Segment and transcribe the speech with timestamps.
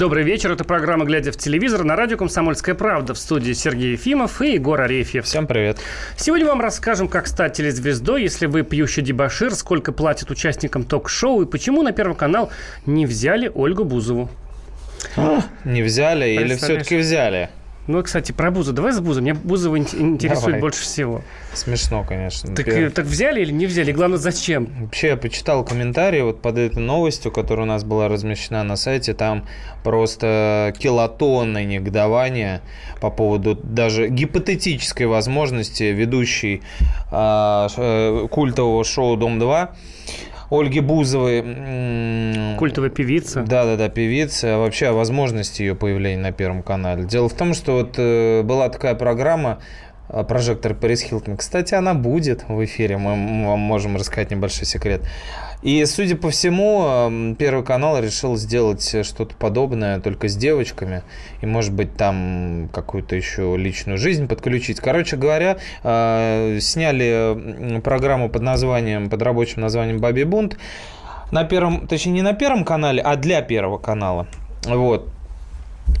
[0.00, 0.50] Добрый вечер.
[0.50, 4.80] Это программа «Глядя в телевизор» на радио «Комсомольская правда» в студии Сергей Ефимов и Егор
[4.80, 5.26] Арефьев.
[5.26, 5.76] Всем привет.
[6.16, 11.46] Сегодня вам расскажем, как стать телезвездой, если вы пьющий дебашир, сколько платят участникам ток-шоу и
[11.46, 12.50] почему на Первый канал
[12.86, 14.30] не взяли Ольгу Бузову.
[15.66, 17.50] Не взяли или все-таки взяли?
[17.86, 18.72] Ну, кстати, про Бузу.
[18.72, 19.22] Давай с Бузой.
[19.22, 20.60] Меня Бузова интересует Давай.
[20.60, 21.22] больше всего.
[21.54, 22.54] Смешно, конечно.
[22.54, 22.90] Так, Например...
[22.90, 23.92] так взяли или не взяли?
[23.92, 24.68] Главное, зачем?
[24.80, 29.14] Вообще, я почитал комментарии вот под этой новостью, которая у нас была размещена на сайте.
[29.14, 29.46] Там
[29.82, 32.60] просто килотонны негодования
[33.00, 36.62] по поводу даже гипотетической возможности ведущей
[37.10, 39.70] а, э, культового шоу «Дом-2»
[40.50, 42.56] Ольги Бузовой.
[42.58, 43.42] Культовая певица.
[43.42, 44.56] Да-да-да, певица.
[44.56, 47.04] А вообще о возможности ее появления на Первом канале.
[47.04, 49.60] Дело в том, что вот э, была такая программа
[50.28, 51.36] «Прожектор Пэрис Хилтон».
[51.36, 55.02] Кстати, она будет в эфире, мы вам можем рассказать небольшой секрет.
[55.62, 61.02] И, судя по всему, Первый канал решил сделать что-то подобное только с девочками.
[61.42, 64.80] И, может быть, там какую-то еще личную жизнь подключить.
[64.80, 70.56] Короче говоря, э, сняли программу под названием, под рабочим названием «Баби Бунт».
[71.30, 74.26] На первом, точнее, не на Первом канале, а для Первого канала.
[74.64, 75.12] Вот.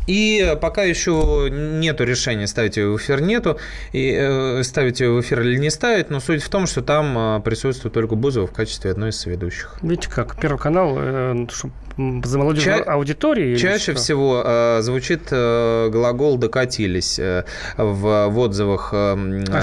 [0.06, 3.58] И пока еще нету решения, ставить ее в эфир, нету.
[3.92, 6.10] И э, ставить ее в эфир или не ставить.
[6.10, 9.76] Но суть в том, что там э, присутствует только Бузова в качестве одной из соведущих.
[9.82, 11.72] Видите как, Первый канал, э, чтобы
[12.24, 13.56] за молодежную Ча- аудиторию?
[13.56, 17.44] Чаще всего э, звучит э, глагол «докатились» э,
[17.76, 19.14] в, в отзывах э, а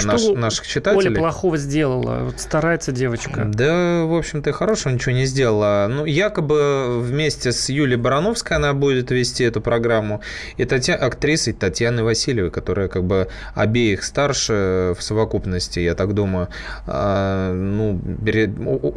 [0.05, 1.09] наш, что наших читателей.
[1.09, 2.19] Оля плохого сделала?
[2.25, 3.45] Вот старается девочка.
[3.45, 5.87] Да, в общем-то, хорошего ничего не сделала.
[5.89, 10.21] Ну, якобы вместе с Юлией Барановской она будет вести эту программу.
[10.57, 10.95] И Татья...
[10.95, 16.49] актрисой Татьяны Васильевой, которая как бы обеих старше в совокупности, я так думаю.
[16.85, 17.99] А, ну,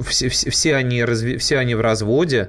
[0.06, 1.36] все, все, они, разви...
[1.38, 2.48] все они в разводе.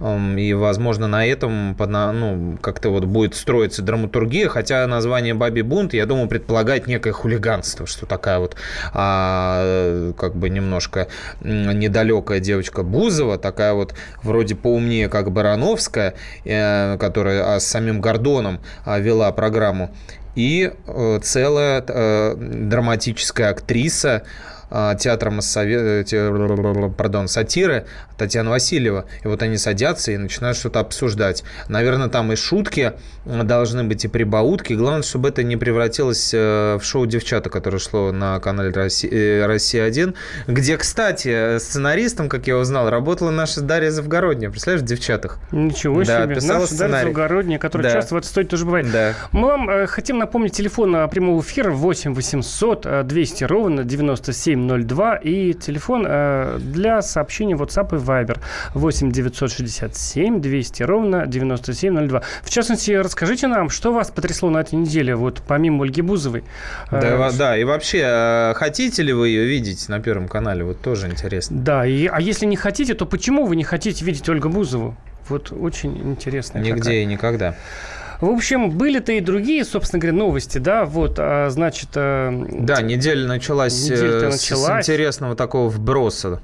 [0.00, 6.06] И, возможно, на этом ну, как-то вот будет строиться драматургия, хотя название «Баби Бунт», я
[6.06, 8.56] думаю, предполагает некое хулиганство, что такая вот
[8.94, 11.08] а, как бы немножко
[11.42, 18.60] недалекая девочка Бузова, такая вот вроде поумнее, как Барановская, э, которая а, с самим Гордоном
[18.84, 19.94] а, вела программу,
[20.34, 24.22] и э, целая э, драматическая актриса,
[24.70, 27.86] а, театра Моссовет, э, пардон, сатиры
[28.16, 29.06] Татьяна Васильева.
[29.24, 31.42] И вот они садятся и начинают что-то обсуждать.
[31.68, 32.92] Наверное, там и шутки
[33.24, 34.74] должны быть, и прибаутки.
[34.74, 40.14] Главное, чтобы это не превратилось э, в шоу «Девчата», которое шло на канале «Россия-1»,
[40.46, 44.50] где, кстати, сценаристом, как я узнал, работала наша Дарья Завгородняя.
[44.50, 45.38] Представляешь, в «Девчатах».
[45.50, 46.36] Ничего да, себе.
[46.36, 46.92] Писала наша сценарий.
[46.92, 48.00] Дарья Завгородняя, которая да.
[48.00, 48.90] часто в студии тоже бывает.
[48.92, 49.14] Да.
[49.32, 55.54] Мы вам э, хотим напомнить телефон прямого эфира 8 800 200 ровно 97 9702 и
[55.54, 58.38] телефон э, для сообщений WhatsApp и Viber
[58.74, 62.22] 8 967 200 ровно 9702.
[62.42, 66.44] В частности, расскажите нам, что вас потрясло на этой неделе, вот помимо Ольги Бузовой?
[66.90, 70.64] Да, э, да и вообще, э, хотите ли вы ее видеть на Первом канале?
[70.64, 71.58] Вот тоже интересно.
[71.60, 74.96] Да, и, а если не хотите, то почему вы не хотите видеть Ольгу Бузову?
[75.28, 76.58] Вот очень интересно.
[76.58, 77.02] Нигде какая.
[77.02, 77.54] и никогда.
[78.20, 81.90] В общем, были-то и другие, собственно говоря, новости, да, вот, а, значит...
[81.94, 84.84] Э, да, неделя началась, неделя началась.
[84.84, 86.40] с интересного такого вброса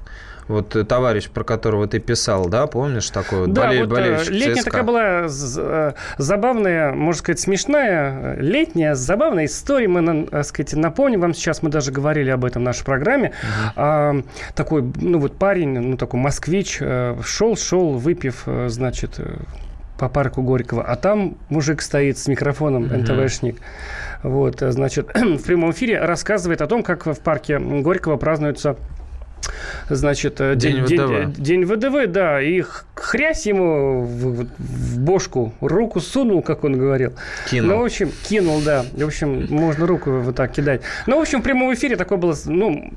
[0.47, 4.55] вот э, товарищ, про которого ты писал, да, помнишь такой да, боле- вот, болельщик летняя
[4.55, 4.71] ЦСКА?
[4.71, 9.87] такая была забавная, можно сказать, смешная, летняя, забавная история.
[9.87, 13.27] Мы, так сказать, напомним вам сейчас, мы даже говорили об этом в нашей программе.
[13.27, 13.71] Угу.
[13.75, 14.15] А,
[14.55, 19.19] такой, ну вот парень, ну такой москвич, шел, шел, выпив, значит,
[19.97, 23.23] по парку Горького, а там мужик стоит с микрофоном, uh-huh.
[23.23, 23.57] НТВшник.
[24.23, 28.77] Вот, значит, в прямом эфире рассказывает о том, как в парке Горького празднуется
[29.89, 31.35] значит, э, день, день, ВДВ.
[31.35, 32.63] День, день ВДВ, да, и
[32.95, 37.13] хрясь ему в, в бошку, руку сунул, как он говорил.
[37.49, 37.71] Кинул.
[37.71, 38.85] Ну, в общем, кинул, да.
[38.93, 40.81] В общем, можно руку вот так кидать.
[41.05, 42.91] Ну, в общем, в прямом эфире такое было, ну,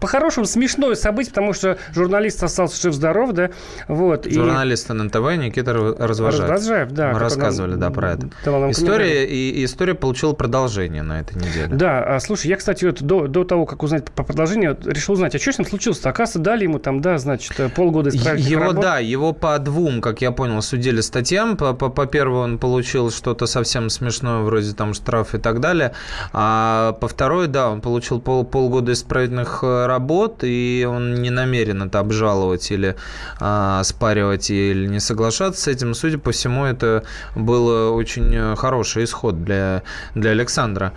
[0.00, 3.50] по-хорошему смешное событие, потому что журналист остался жив-здоров, да,
[3.88, 4.26] вот.
[4.30, 4.92] Журналист и...
[4.92, 6.50] НТВ Никита Развожаев.
[6.50, 7.12] Развожаев, да.
[7.12, 7.80] Мы рассказывали, нам...
[7.80, 8.30] да, про это.
[8.70, 11.68] История, и, история получила продолжение на этой неделе.
[11.68, 15.34] Да, а, слушай, я, кстати, вот до, до того, как узнать по продолжению, решил узнать,
[15.34, 16.08] а что с ним случилось-то?
[16.08, 18.82] Оказывается, дали ему там, да, значит, полгода исправительных Его, работ.
[18.82, 21.56] да, его по двум, как я понял, судили статьям.
[21.56, 25.92] По, по, по первому он получил что-то совсем смешное, вроде там штраф и так далее.
[26.32, 31.98] А по второй, да, он получил пол, полгода исправительных работ и он не намерен это
[31.98, 32.96] обжаловать или
[33.40, 35.94] а, спаривать или не соглашаться с этим.
[35.94, 37.04] Судя по всему, это
[37.34, 39.82] был очень хороший исход для,
[40.14, 40.92] для Александра.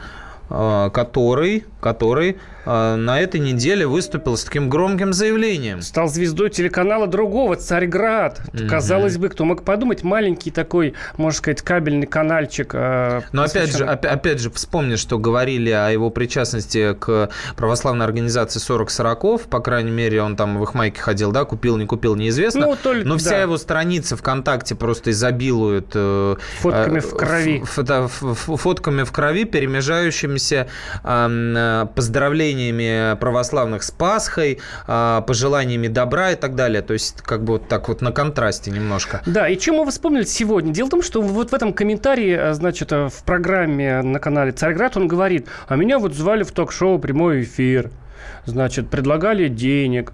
[0.49, 5.81] который, который на этой неделе выступил с таким громким заявлением.
[5.81, 8.41] Стал звездой телеканала другого, Царьград.
[8.51, 8.67] Mm-hmm.
[8.67, 12.73] Казалось бы, кто мог подумать, маленький такой, можно сказать, кабельный канальчик.
[12.73, 18.89] Но опять же, опять же, вспомни, что говорили о его причастности к православной организации 40
[18.89, 19.19] 40
[19.49, 22.67] по крайней мере, он там в их майке ходил, да, купил, не купил, неизвестно.
[22.67, 23.41] Ну, только, Но вся да.
[23.41, 25.91] его страница ВКонтакте просто изобилует...
[25.93, 27.63] Э, фотками в крови.
[27.65, 30.67] Фото, фотками в крови, перемежающимися
[31.03, 32.48] э, поздравлениями
[33.19, 36.81] православных с Пасхой, э, пожеланиями добра и так далее.
[36.81, 39.21] То есть, как бы вот так вот на контрасте немножко.
[39.25, 40.71] Да, и чем мы вспомнили сегодня?
[40.71, 45.07] Дело в том, что вот в этом комментарии, значит, в программе на канале «Царьград» он
[45.07, 47.91] говорит, а меня вот звали в ток-шоу «Прямой эфир».
[48.45, 50.11] Значит, предлагали денег,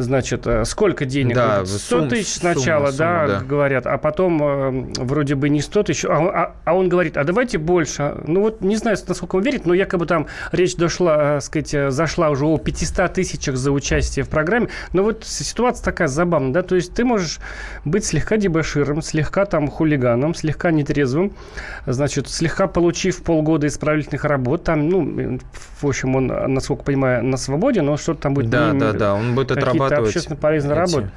[0.00, 1.34] значит, э, сколько денег?
[1.34, 5.48] Да, 100 сумма, тысяч сначала, сумма, да, сумма, да, говорят, а потом э, вроде бы
[5.48, 8.16] не 100 тысяч, а, а, а он говорит, а давайте больше.
[8.26, 11.90] Ну вот не знаю, насколько он верит, но якобы там речь дошла, э, сказать, э,
[11.90, 14.68] зашла уже о 500 тысячах за участие в программе.
[14.92, 17.38] Но вот ситуация такая забавная, да, то есть ты можешь
[17.84, 21.32] быть слегка дебоширом, слегка там хулиганом, слегка нетрезвым,
[21.86, 25.38] значит, слегка получив полгода исправительных работ, там, ну,
[25.80, 28.50] в общем, он, насколько понимаю, на свободе, но что-то там будет...
[28.50, 31.10] Да, не, да, да, он будет отрабатывать это общественно полезная работа.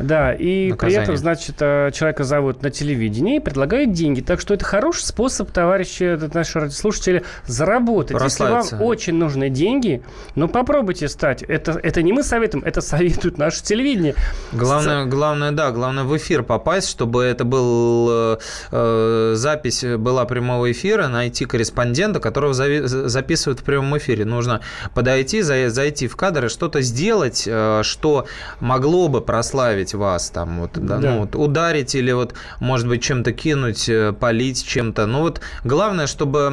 [0.00, 0.98] Да, и наказание.
[0.98, 4.20] при этом, значит, э, человека зовут на телевидении и предлагают деньги.
[4.20, 8.20] Так что это хороший способ, товарищи, наши радиослушатели, заработать.
[8.20, 10.02] Если вам очень нужны деньги,
[10.34, 11.42] ну попробуйте стать.
[11.42, 14.14] Это, это не мы советуем, это советует наше телевидение.
[14.52, 18.38] Главное, главное, да, главное в эфир попасть, чтобы это был э,
[18.72, 24.24] э запись была прямого эфира, найти корреспондента, которого записывают в прямом эфире.
[24.24, 24.60] Нужно
[24.94, 28.26] подойти, зайти в кадр и что-то сделать, э, что
[28.60, 31.10] могло бы прославить ударить вас, там, вот, да, да.
[31.10, 35.06] Ну, вот, ударить или вот, может быть, чем-то кинуть, э, полить чем-то.
[35.06, 36.50] Ну вот главное, чтобы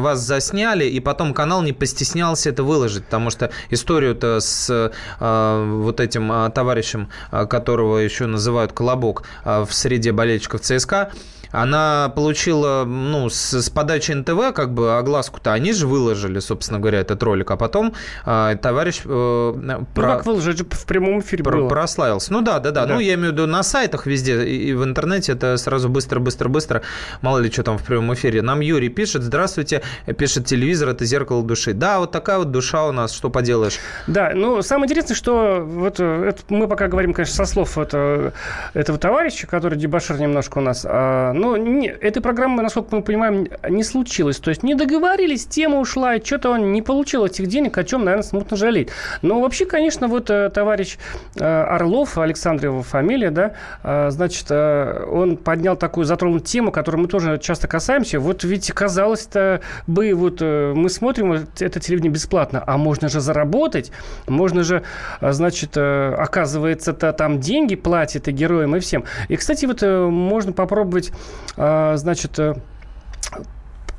[0.00, 6.00] вас засняли, и потом канал не постеснялся это выложить, потому что историю-то с э, вот
[6.00, 11.10] этим э, товарищем, э, которого еще называют Колобок э, в среде болельщиков ЦСКА,
[11.56, 17.00] она получила, ну, с, с подачи НТВ, как бы, огласку-то они же выложили, собственно говоря,
[17.00, 17.94] этот ролик, а потом
[18.26, 19.00] э, товарищ...
[19.06, 20.56] Э, ну, про, как выложили?
[20.70, 21.68] В прямом эфире про, было.
[21.68, 22.30] Прославился.
[22.32, 22.94] Ну, да, да, да, да.
[22.94, 26.82] Ну, я имею в виду на сайтах везде и, в интернете это сразу быстро-быстро-быстро,
[27.22, 28.42] мало ли что там в прямом эфире.
[28.42, 29.82] Нам Юрий пишет, здравствуйте,
[30.18, 31.72] пишет, телевизор– это зеркало души.
[31.72, 33.78] Да, вот такая вот душа у нас, что поделаешь.
[34.06, 38.34] Да, ну, самое интересное, что вот э, это, мы пока говорим, конечно, со слов это,
[38.74, 43.46] этого товарища, который дебашир немножко у нас, а, но не, этой программы, насколько мы понимаем,
[43.68, 44.38] не случилось.
[44.38, 48.04] То есть не договорились, тема ушла, и что-то он не получил этих денег, о чем,
[48.04, 48.88] наверное, смутно жалеть.
[49.22, 50.98] Но вообще, конечно, вот э, товарищ
[51.36, 53.52] э, Орлов, Александр его фамилия, да,
[53.84, 58.18] э, значит, он поднял такую, затронул тему, которую мы тоже часто касаемся.
[58.18, 63.92] Вот ведь казалось-то бы, вот мы смотрим это телевидение бесплатно, а можно же заработать,
[64.26, 64.82] можно же,
[65.20, 69.04] значит, оказывается-то там деньги платят и героям, и всем.
[69.28, 71.12] И, кстати, вот можно попробовать
[71.56, 72.54] значит, э,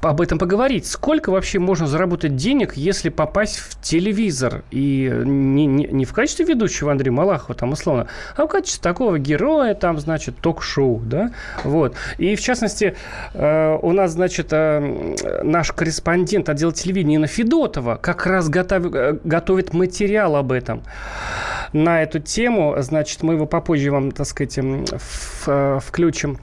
[0.01, 0.85] об этом поговорить.
[0.85, 4.63] Сколько вообще можно заработать денег, если попасть в телевизор?
[4.71, 9.18] И не, не, не в качестве ведущего Андрея Малахова, там, условно, а в качестве такого
[9.18, 11.31] героя, там, значит, ток-шоу, да?
[11.63, 11.96] Вот.
[12.17, 12.96] И, в частности,
[13.34, 18.91] э, у нас, значит, э, наш корреспондент отдела телевидения Инна Федотова как раз готов,
[19.24, 20.84] готовит материал об этом
[21.74, 22.75] на эту тему.
[22.79, 26.38] Значит, мы его попозже вам, так сказать, в, включим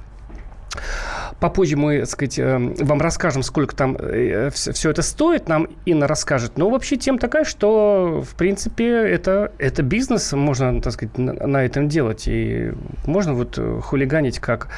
[1.40, 5.48] Попозже мы, так сказать, э, вам расскажем, сколько там э, все это стоит.
[5.48, 6.56] Нам Инна расскажет.
[6.56, 10.32] Но вообще тема такая, что, в принципе, это, это бизнес.
[10.32, 12.24] Можно, так сказать, на этом делать.
[12.26, 12.72] И
[13.06, 14.68] можно вот э, хулиганить как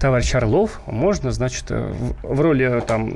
[0.00, 3.14] товарищ Орлов, можно, значит, э, в, в роли э, там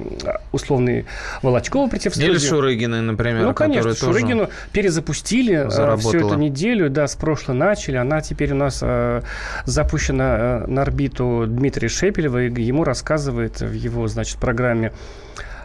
[0.53, 1.07] условной
[1.43, 2.33] Волочкова прийти в студию.
[2.33, 3.45] Или Шурыгиной, например.
[3.45, 6.11] Ну, конечно, Шурыгину тоже перезапустили э, заработала.
[6.11, 7.97] всю эту неделю, да, с прошлой начали.
[7.97, 9.23] Она теперь у нас э,
[9.65, 14.93] запущена на орбиту Дмитрия Шепелева, и ему рассказывает в его, значит, программе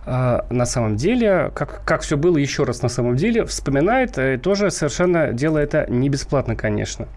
[0.06, 4.70] на самом деле, как, как все было еще раз на самом деле, вспоминает, и тоже
[4.70, 7.08] совершенно делает это не бесплатно, конечно.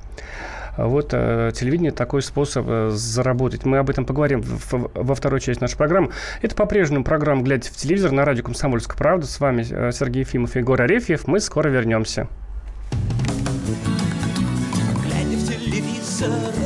[0.76, 3.64] Вот э, телевидение такой способ э, заработать.
[3.64, 6.10] Мы об этом поговорим во второй части нашей программы.
[6.42, 9.26] Это по-прежнему программа «Глядя в телевизор» на радио «Комсомольская правда».
[9.26, 11.26] С вами э, Сергей Ефимов и Егор Арефьев.
[11.26, 12.28] Мы скоро вернемся.
[15.02, 16.65] Глядя в телевизор,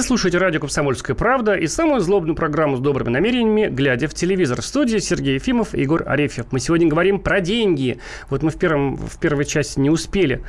[0.00, 4.62] Вы слушаете радио «Комсомольская правда» и самую злобную программу с добрыми намерениями, глядя в телевизор.
[4.62, 6.46] В студии Сергей Ефимов и Егор Арефьев.
[6.52, 7.98] Мы сегодня говорим про деньги.
[8.30, 10.42] Вот мы в, первом, в первой части не успели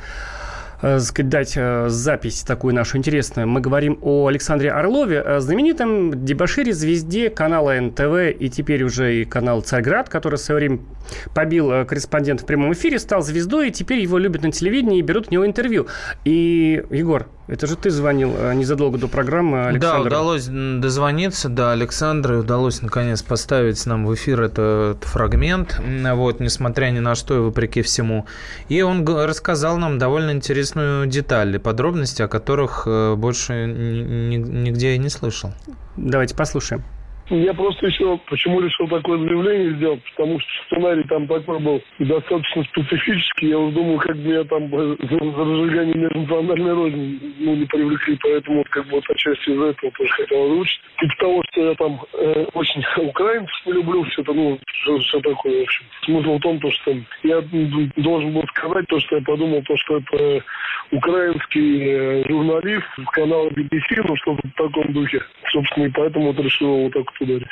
[0.80, 3.46] э, сказать, дать э, запись такую нашу интересную.
[3.46, 9.24] Мы говорим о Александре Орлове, э, знаменитом дебашире, звезде канала НТВ и теперь уже и
[9.26, 10.78] канал «Царьград», который в свое время
[11.34, 15.28] побил корреспондент в прямом эфире, стал звездой, и теперь его любят на телевидении и берут
[15.28, 15.88] у него интервью.
[16.24, 20.10] И, Егор, это же ты звонил а, незадолго до программы Александру.
[20.10, 25.80] Да, удалось дозвониться до Александра, удалось наконец поставить нам в эфир этот фрагмент,
[26.14, 28.26] вот, несмотря ни на что и вопреки всему.
[28.68, 35.08] И он рассказал нам довольно интересную деталь, подробности, о которых э, больше нигде я не
[35.08, 35.52] слышал.
[35.96, 36.84] Давайте послушаем.
[37.30, 42.64] Я просто еще почему решил такое заявление сделать, потому что сценарий там такой был достаточно
[42.64, 43.48] специфический.
[43.48, 48.18] Я уже думал, как бы я там за, за разжигание межнациональной розни ну, не привлекли,
[48.22, 50.80] поэтому вот как бы вот отчасти из-за этого тоже хотел озвучить.
[50.98, 55.60] Типа того, что я там э, очень украинцев люблю, все это, ну, все, все такое,
[55.60, 55.84] в общем.
[56.04, 57.40] Смысл в том, то, что я
[57.96, 60.44] должен был сказать то, что я подумал, то, что это
[60.90, 65.22] украинский э, журналист канала BBC, ну, что-то в таком духе.
[65.52, 67.48] Собственно, и поэтому вот решил вот так вот ударить.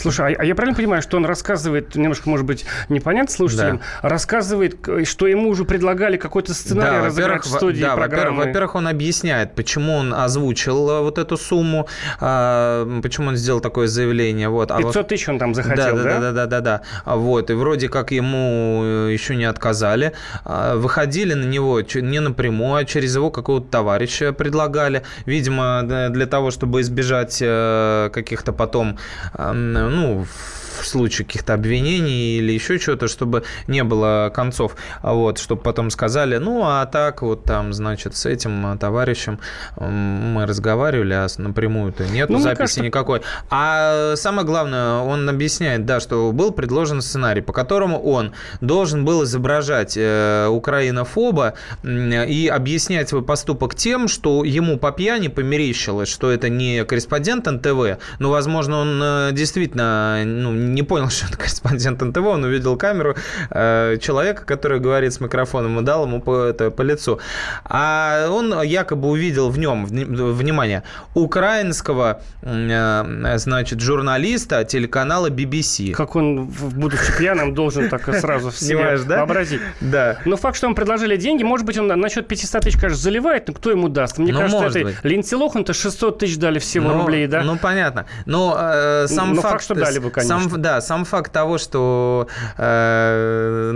[0.00, 4.08] Слушай, а, а я правильно понимаю, что он рассказывает, немножко, может быть, непонятно слушателям, да.
[4.08, 8.44] рассказывает, что ему уже предлагали какой-то сценарий да, разыграть в студии да, программы?
[8.44, 11.88] Во-первых, он объясняет, почему он озвучил э, вот эту сумму,
[12.20, 14.48] а, почему он сделал такое заявление.
[14.48, 14.68] Вот.
[14.68, 16.02] 500 а тысяч он там захотел, да?
[16.02, 16.82] Да, да, да, да, да.
[17.04, 20.12] Вот, и вроде как ему э, еще не отказали.
[20.44, 25.02] А, выходили на него не напрямую, а через его какого-то товарища предлагали.
[25.26, 28.98] Видимо, для того, чтобы избежать э, каких-то потом
[29.88, 30.26] ну,
[30.80, 35.90] в случае каких-то обвинений или еще чего-то, чтобы не было концов, а вот, чтобы потом
[35.90, 39.38] сказали, ну, а так вот там, значит, с этим товарищем
[39.76, 42.82] мы разговаривали, а напрямую-то нет ну, записи кажется...
[42.82, 43.22] никакой.
[43.50, 49.24] А самое главное, он объясняет, да, что был предложен сценарий, по которому он должен был
[49.24, 51.54] изображать э, украинофоба
[51.84, 58.00] и объяснять свой поступок тем, что ему по пьяни померещилось, что это не корреспондент НТВ,
[58.18, 63.16] но, возможно, он э, действительно ну, не понял, что это корреспондент НТВ, он увидел камеру
[63.50, 67.18] э, человека, который говорит с микрофоном, и дал ему по, это, по лицу.
[67.64, 70.82] А он якобы увидел в нем, внимание,
[71.14, 75.92] украинского, э, значит, журналиста телеканала BBC.
[75.92, 79.60] Как он, будучи пьяным, должен так сразу себе вообразить.
[79.80, 80.18] Да.
[80.24, 83.54] Но факт, что ему предложили деньги, может быть, он насчет 500 тысяч, конечно, заливает, но
[83.54, 84.18] кто ему даст?
[84.18, 87.42] Мне ну, кажется, это Линдси Лохан-то 600 тысяч дали всего ну, рублей, да?
[87.42, 88.06] Ну, понятно.
[88.26, 89.48] Но э, сам факт...
[89.48, 90.57] факт, что дали бы, конечно.
[90.58, 93.70] Да, сам факт того, что э,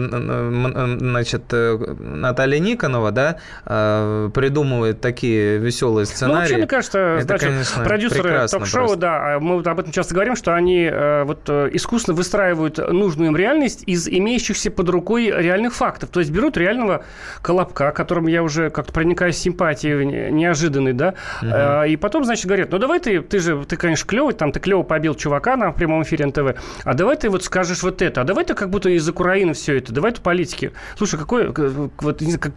[0.98, 6.34] значит, э, Наталья Никонова да, э, придумывает такие веселые сценарии.
[6.34, 9.92] Ну, вообще, мне кажется, это, значит, конечно, продюсеры ток-шоу, да, а мы вот об этом
[9.92, 10.90] часто говорим, что они
[11.24, 16.10] вот искусственно выстраивают нужную им реальность из имеющихся под рукой реальных фактов.
[16.10, 17.04] То есть берут реального
[17.42, 21.84] колобка, которым я уже как-то проникаюсь симпатией неожиданной, да, угу.
[21.88, 24.82] и потом, значит, говорят, ну давай ты, ты же, ты, конечно, клевый, там, ты клево
[24.82, 28.44] побил чувака на прямом эфире НТВ, а давай ты вот скажешь вот это, а давай
[28.44, 30.72] ты как будто из Украины все это, давай ты политики.
[30.96, 32.52] Слушай, какой, вот, не знаю, как,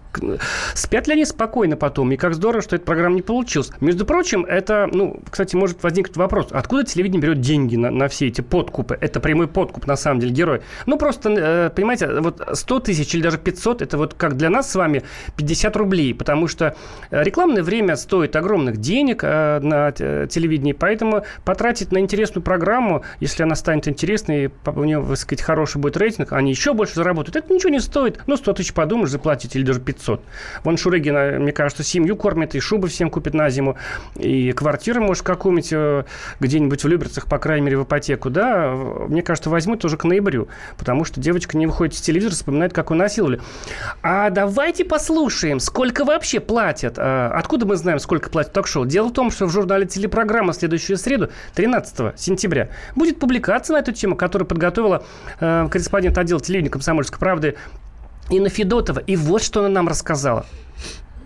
[0.74, 3.72] спят ли они спокойно потом, и как здорово, что эта программа не получилась.
[3.82, 8.28] Между прочим, это, ну, кстати, может возникнуть вопрос, откуда телевидение берет деньги на, на все
[8.28, 8.98] эти подкупы?
[9.00, 10.62] Это прямой подкуп, на самом деле, герой.
[10.86, 14.72] Ну, просто, э, понимаете, вот 100 тысяч или даже 500, это вот как для нас
[14.72, 15.04] с вами
[15.38, 16.76] 50 рублей, потому что
[17.12, 23.56] рекламное время стоит огромных денег э, на телевидении, поэтому потратить на интересную программу если она
[23.56, 27.36] станет интересной, у нее, так сказать, хороший будет рейтинг, они еще больше заработают.
[27.36, 28.20] Это ничего не стоит.
[28.28, 30.24] Ну, 100 тысяч подумаешь, заплатить, или даже 500.
[30.64, 33.78] Вон Шурыгина, мне кажется, семью кормит, и шубы всем купит на зиму,
[34.16, 36.04] и квартиру, может, какую-нибудь э,
[36.40, 38.72] где-нибудь в Люберцах, по крайней мере, в ипотеку, да,
[39.08, 40.48] мне кажется, возьмут уже к ноябрю,
[40.78, 43.40] потому что девочка не выходит с телевизора, вспоминает, как вы насиловали.
[44.02, 46.96] А давайте послушаем, сколько вообще платят.
[46.98, 48.86] А, откуда мы знаем, сколько платят ток-шоу?
[48.86, 53.94] Дело в том, что в журнале «Телепрограмма» следующую среду, 13 сентября, будет публикация на эту
[53.96, 55.04] тему, которую подготовила
[55.40, 57.56] э, корреспондент отдела телевидения «Комсомольской правды»
[58.30, 59.00] Инна Федотова.
[59.00, 60.46] И вот что она нам рассказала–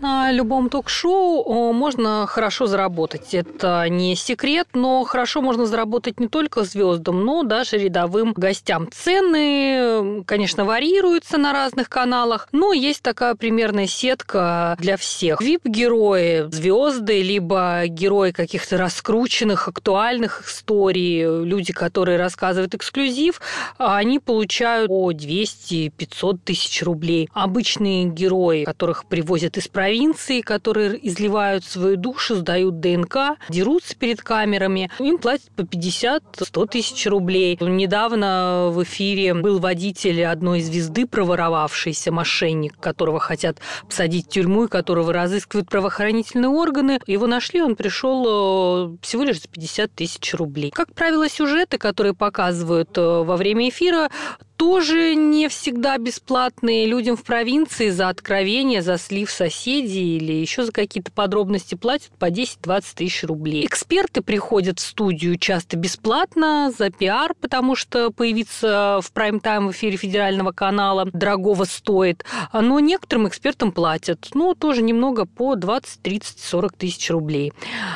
[0.02, 3.34] на любом ток-шоу можно хорошо заработать.
[3.34, 8.90] Это не секрет, но хорошо можно заработать не только звездам, но даже рядовым гостям.
[8.92, 15.42] Цены, конечно, варьируются на разных каналах, но есть такая примерная сетка для всех.
[15.42, 23.42] VIP-герои, звезды, либо герои каких-то раскрученных, актуальных историй, люди, которые рассказывают эксклюзив,
[23.78, 27.30] они получают по 200-500 тысяч рублей.
[27.34, 34.22] Обычные герои, которых привозят из провинции, провинции, которые изливают свою душу, сдают ДНК, дерутся перед
[34.22, 34.92] камерами.
[35.00, 37.58] Им платят по 50-100 тысяч рублей.
[37.60, 44.68] Недавно в эфире был водитель одной звезды, проворовавшийся мошенник, которого хотят посадить в тюрьму и
[44.68, 47.00] которого разыскивают правоохранительные органы.
[47.08, 50.70] Его нашли, он пришел э, всего лишь за 50 тысяч рублей.
[50.70, 54.12] Как правило, сюжеты, которые показывают э, во время эфира,
[54.60, 60.74] тоже не всегда бесплатные людям в провинции за откровение, за слив соседей или еще за
[60.74, 63.66] какие-то подробности платят по 10-20 тысяч рублей.
[63.66, 69.96] Эксперты приходят в студию часто бесплатно за пиар, потому что появиться в прайм-тайм в эфире
[69.96, 72.26] федерального канала дорогого стоит.
[72.52, 74.28] Но некоторым экспертам платят.
[74.34, 77.54] Ну, тоже немного по 20, 30, 40 тысяч рублей.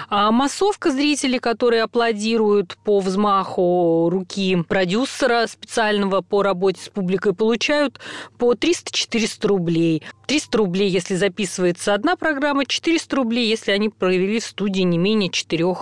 [0.08, 7.34] А массовка зрителей, которые аплодируют по взмаху руки продюсера специального по работе работе с публикой
[7.34, 8.00] получают
[8.38, 10.04] по 300-400 рублей.
[10.28, 15.30] 300 рублей, если записывается одна программа, 400 рублей, если они провели в студии не менее
[15.30, 15.76] 4-5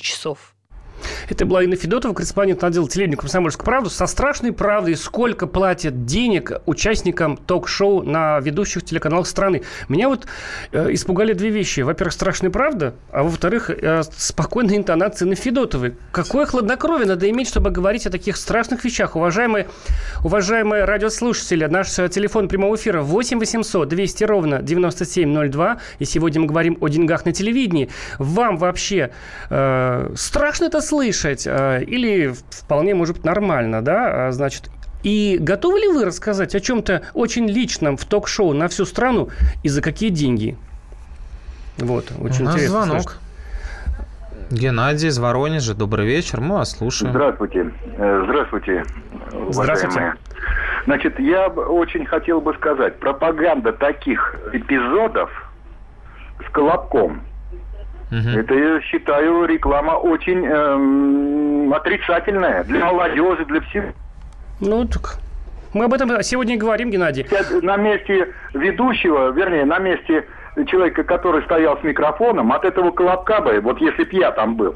[0.00, 0.54] часов.
[1.28, 3.90] Это была Инна Федотова, корреспондент отдела телевидения «Комсомольская правда».
[3.90, 9.62] Со страшной правдой, сколько платят денег участникам ток-шоу на ведущих телеканалах страны.
[9.88, 10.26] Меня вот
[10.72, 11.80] э, испугали две вещи.
[11.80, 15.96] Во-первых, страшная правда, а во-вторых, э, спокойная интонация на Федотовой.
[16.12, 19.16] Какое хладнокровие надо иметь, чтобы говорить о таких страшных вещах.
[19.16, 19.68] Уважаемые,
[20.24, 25.78] уважаемые радиослушатели, наш э, телефон прямого эфира 8 800 200 ровно 9702.
[25.98, 27.88] И сегодня мы говорим о деньгах на телевидении.
[28.18, 29.10] Вам вообще
[29.50, 34.70] э, страшно это слышать э, или вполне, может быть, нормально, да, а, значит,
[35.02, 39.28] и готовы ли вы рассказать о чем-то очень личном в ток-шоу на всю страну
[39.62, 40.56] и за какие деньги?
[41.76, 42.82] Вот, очень У нас интересно.
[42.82, 43.02] звонок.
[43.02, 43.20] Слушать.
[44.50, 45.74] Геннадий из Воронежа.
[45.74, 46.40] Добрый вечер.
[46.40, 47.12] Мы вас слушаем.
[47.12, 47.70] Здравствуйте.
[47.98, 48.84] Э, здравствуйте,
[49.32, 49.52] уважаемые.
[49.52, 50.12] Здравствуйте.
[50.86, 55.30] Значит, я очень хотел бы сказать, пропаганда таких эпизодов
[56.46, 57.27] с Колобком
[58.10, 58.38] Угу.
[58.38, 63.84] Это, я считаю, реклама очень эм, отрицательная для молодежи, для всех.
[64.60, 65.18] Ну, так
[65.74, 67.26] мы об этом сегодня и говорим, Геннадий.
[67.62, 70.24] На месте ведущего, вернее, на месте
[70.66, 74.74] человека, который стоял с микрофоном, от этого колобка бы, вот если б я там был,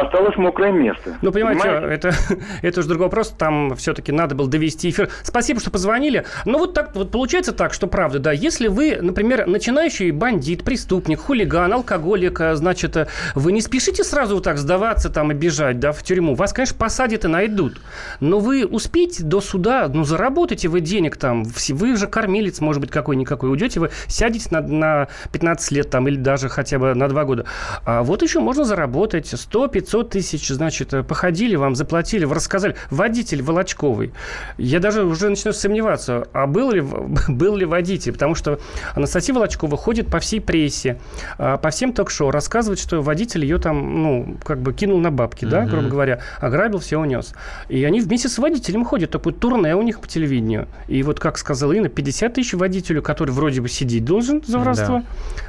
[0.00, 1.16] осталось мокрое место.
[1.22, 1.94] Ну, понимаете, понимаете?
[1.94, 2.14] это,
[2.62, 3.30] это уже другой вопрос.
[3.30, 5.08] Там все-таки надо было довести эфир.
[5.22, 6.24] Спасибо, что позвонили.
[6.44, 11.20] Но вот так вот получается так, что правда, да, если вы, например, начинающий бандит, преступник,
[11.20, 15.80] хулиган, алкоголик, а, значит, э, вы не спешите сразу вот так сдаваться там и бежать,
[15.80, 16.34] да, в тюрьму.
[16.34, 17.80] Вас, конечно, посадят и найдут.
[18.20, 22.90] Но вы успеете до суда, ну, заработаете вы денег там, вы же кормилец, может быть,
[22.90, 23.50] какой-никакой.
[23.50, 27.46] Уйдете, вы сядете на, на 15 лет там или даже хотя бы на 2 года.
[27.84, 32.34] А вот еще можно заработать 100, 500 500 тысяч, значит, э, походили вам, заплатили, вы
[32.34, 32.74] рассказали.
[32.90, 34.12] Водитель Волочковый.
[34.58, 36.80] Я даже уже начинаю сомневаться, а был ли,
[37.28, 38.12] был ли водитель?
[38.12, 38.58] Потому что
[38.94, 40.98] Анастасия Волочкова ходит по всей прессе,
[41.38, 45.44] а, по всем ток-шоу, рассказывает, что водитель ее там, ну, как бы кинул на бабки,
[45.44, 45.70] да, uh-huh.
[45.70, 47.34] грубо говоря, ограбил, все унес.
[47.68, 50.66] И они вместе с водителем ходят, такое турне у них по телевидению.
[50.88, 54.98] И вот, как сказала Инна, 50 тысяч водителю, который вроде бы сидеть должен за воровство,
[54.98, 55.04] да.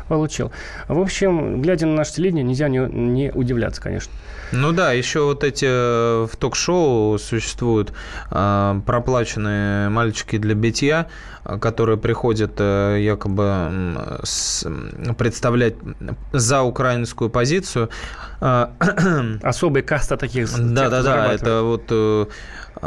[0.08, 0.52] получил.
[0.88, 4.12] В общем, глядя на наше телевидение, нельзя не, не удивляться, конечно.
[4.52, 7.94] Ну да, еще вот эти э, в ток-шоу существуют
[8.32, 11.08] э, проплаченные мальчики для битья,
[11.60, 14.66] которые приходят э, якобы с,
[15.18, 15.76] представлять
[16.32, 17.90] за украинскую позицию.
[18.40, 20.50] Особая каста таких.
[20.58, 21.34] Да, да, да.
[21.34, 22.26] Это вот э,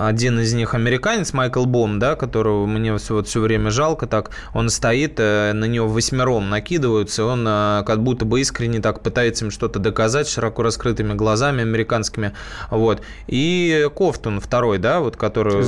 [0.09, 4.31] один из них американец, Майкл Бом, да, которого мне все, вот, все время жалко так,
[4.55, 9.45] он стоит, э, на него восьмером накидываются, он э, как будто бы искренне так пытается
[9.45, 12.33] им что-то доказать широко раскрытыми глазами американскими.
[12.71, 13.03] Вот.
[13.27, 15.63] И Кофтун второй, да, вот, который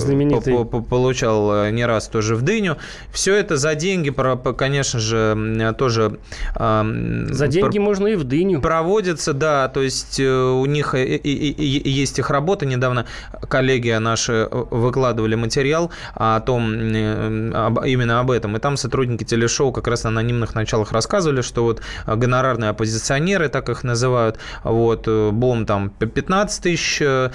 [0.83, 2.79] получал не раз тоже в дыню.
[3.13, 4.15] Все это за деньги,
[4.57, 6.19] конечно же, тоже...
[6.55, 8.61] За деньги можно и в дыню.
[8.61, 12.67] Проводится, да, то есть у них есть их работа.
[12.67, 13.07] Недавно
[13.49, 13.91] коллеги
[14.23, 18.57] наши выкладывали материал о том, именно об этом.
[18.57, 23.69] И там сотрудники телешоу как раз на анонимных началах рассказывали, что вот гонорарные оппозиционеры, так
[23.69, 27.31] их называют, вот, Бом там 15 тысяч э,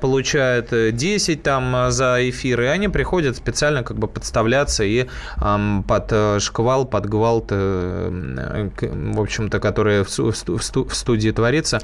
[0.00, 5.06] получает, 10 там за эфир, и они приходят специально как бы подставляться и
[5.38, 11.80] под э, шквал, под гвалт, э, в общем-то, который в студии творится.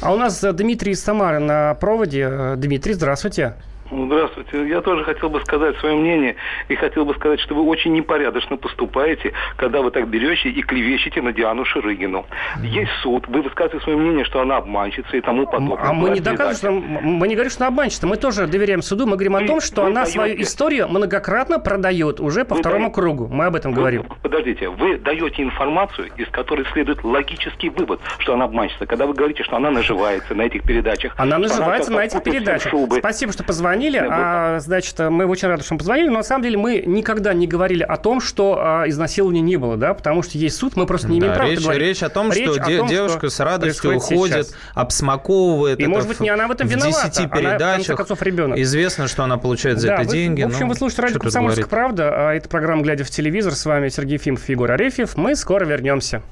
[0.00, 2.54] А у нас Дмитрий из Самары на проводе.
[2.56, 3.54] Дмитрий, здравствуйте.
[3.94, 4.68] Здравствуйте.
[4.68, 6.36] Я тоже хотел бы сказать свое мнение
[6.68, 11.22] и хотел бы сказать, что вы очень непорядочно поступаете, когда вы так берете и клевещете
[11.22, 12.26] на Диану Ширыгину.
[12.62, 15.78] Есть суд, вы высказываете свое мнение, что она обманщица и тому подобное.
[15.78, 18.06] А мы не доказываем, что мы не говорим, что она обманщица.
[18.06, 19.06] Мы тоже доверяем суду.
[19.06, 20.12] Мы говорим о том, что она даете...
[20.12, 22.94] свою историю многократно продает уже по вы второму даете...
[22.94, 23.28] кругу.
[23.28, 24.06] Мы об этом вы, говорим.
[24.22, 28.86] Подождите, вы даете информацию, из которой следует логический вывод, что она обманщица.
[28.86, 31.14] Когда вы говорите, что она наживается на этих передачах.
[31.16, 32.70] Она наживается она на этих передачах.
[32.70, 32.96] Шубы.
[32.98, 34.08] Спасибо, что позвонили позвонили.
[34.10, 36.08] А, значит, мы очень рады, что мы позвонили.
[36.08, 39.76] Но на самом деле мы никогда не говорили о том, что а, изнасилования не было,
[39.76, 41.82] да, потому что есть суд, мы просто не имеем да, права речь, говорить.
[41.82, 44.56] Речь о том, речь что о том, девушка что с радостью уходит, сейчас.
[44.74, 45.80] обсмаковывает.
[45.80, 47.08] И, может быть, не она в этом виновата.
[47.08, 47.90] В 10 передачах.
[47.90, 48.58] Она, концов, ребенок.
[48.58, 50.42] Известно, что она получает за да, это вы, деньги.
[50.42, 52.28] В общем, ну, вы слушаете радио «Комсомольская правда».
[52.28, 53.54] А это программа «Глядя в телевизор».
[53.54, 55.16] С вами Сергей Фимов Егор Арефьев.
[55.16, 56.22] Мы скоро вернемся.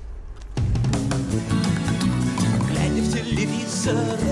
[2.68, 4.31] Глядя в телевизор,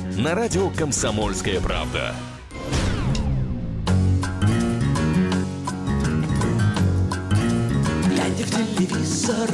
[0.17, 2.13] на радио «Комсомольская правда».
[8.07, 9.49] Глядя в телевизор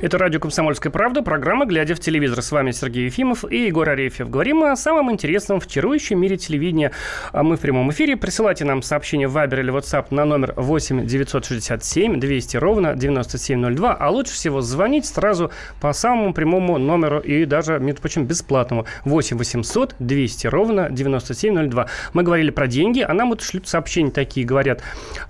[0.00, 2.40] Это радио «Комсомольская правда», программа «Глядя в телевизор».
[2.40, 4.30] С вами Сергей Ефимов и Егор Арефьев.
[4.30, 6.92] Говорим о самом интересном в чарующем мире телевидения.
[7.32, 8.16] А мы в прямом эфире.
[8.16, 13.92] Присылайте нам сообщение в Viber или WhatsApp на номер 8 967 200 ровно 9702.
[13.92, 18.86] А лучше всего звонить сразу по самому прямому номеру и даже, между прочим, бесплатному.
[19.04, 21.88] 8 800 200 ровно 9702.
[22.12, 24.46] Мы говорили про деньги, а нам вот шлют сообщения такие.
[24.46, 24.80] Говорят,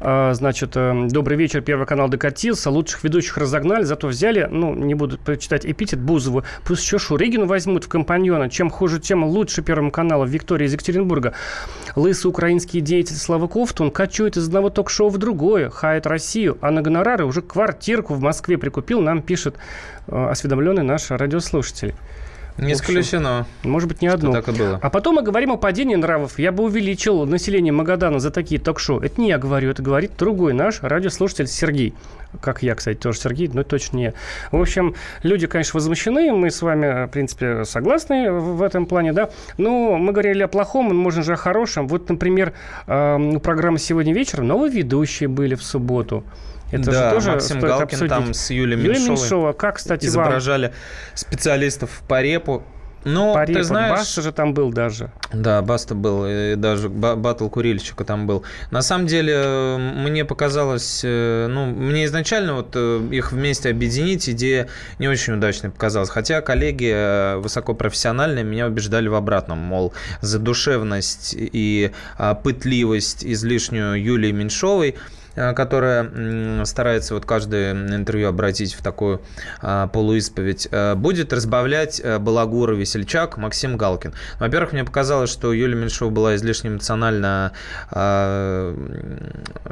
[0.00, 4.94] э, значит, э, добрый вечер, Первый канал докатился, лучших ведущих разогнали, зато взяли ну, не
[4.94, 8.50] буду читать эпитет Бузову, пусть еще Шурыгину возьмут в компаньона.
[8.50, 10.24] Чем хуже, тем лучше Первому каналу.
[10.24, 11.34] Виктория из Екатеринбурга.
[11.96, 16.82] Лысый украинский деятель Слава Ковтун кочует из одного ток-шоу в другое, хает Россию, а на
[16.82, 19.56] гонорары уже квартирку в Москве прикупил, нам пишет
[20.06, 21.94] э, осведомленный наш радиослушатель.
[22.58, 23.46] Не исключено.
[23.62, 24.32] Может быть, не одно.
[24.32, 24.78] Так и было.
[24.82, 26.38] А потом мы говорим о падении нравов.
[26.38, 29.00] Я бы увеличил население Магадана за такие ток-шоу.
[29.00, 31.94] Это не я говорю, это говорит другой наш радиослушатель Сергей.
[32.40, 34.14] Как я, кстати, тоже Сергей, но точно не я.
[34.52, 36.32] В общем, люди, конечно, возмущены.
[36.32, 39.30] Мы с вами, в принципе, согласны в этом плане, да.
[39.56, 41.88] Но мы говорили о плохом, можно же о хорошем.
[41.88, 42.52] Вот, например,
[42.86, 46.22] у программы «Сегодня вечером» новые ведущие были в субботу.
[46.70, 48.08] Это да, же тоже Максим Галкин обсудить.
[48.10, 48.98] там с Юлией Меньшовой.
[48.98, 50.74] Юлия Меньшова, как, кстати, изображали вам?
[51.14, 52.62] специалистов по репу.
[53.04, 53.98] Ну, по ты знаешь...
[53.98, 55.11] Баста же там был даже.
[55.32, 58.42] Да, Баста был, и даже батл Курильщика там был.
[58.70, 64.68] На самом деле, мне показалось, э, ну, мне изначально вот э, их вместе объединить идея
[64.98, 66.11] не очень удачной показалась.
[66.11, 74.32] Хотя коллеги э, высокопрофессиональные меня убеждали в обратном, мол, задушевность и а, пытливость излишнюю Юлии
[74.32, 74.96] Меньшовой–
[75.55, 79.22] которая старается вот каждое интервью обратить в такую
[79.61, 84.14] а, полуисповедь, э, будет разбавлять э, Балагура, Весельчак, Максим Галкин.
[84.40, 87.53] Во-первых, мне показалось, что Юлия Меньшова была излишне эмоционально,
[87.90, 88.74] а,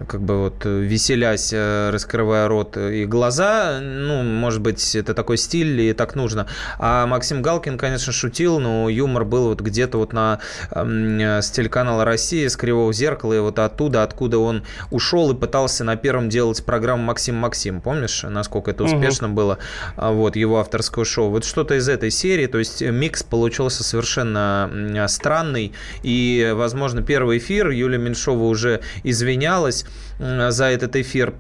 [0.07, 3.81] как бы вот веселясь, раскрывая рот и глаза.
[3.81, 6.47] Ну, может быть, это такой стиль и так нужно.
[6.79, 12.47] А Максим Галкин, конечно, шутил, но юмор был вот где-то вот на с телеканала России,
[12.47, 16.63] с Кривого зеркала, и вот оттуда, откуда он ушел и пытался пытался на первом делать
[16.67, 17.81] программу Максим Максим.
[17.81, 19.37] Помнишь, насколько это успешно угу.
[19.37, 19.59] было?
[19.97, 21.31] А, вот, его авторское шоу.
[21.31, 22.47] Вот что-то из этой серии.
[22.47, 25.73] То есть микс получился совершенно странный.
[26.03, 29.87] И, возможно, первый эфир Юлия Меньшова уже извинялась
[30.19, 31.33] за этот эфир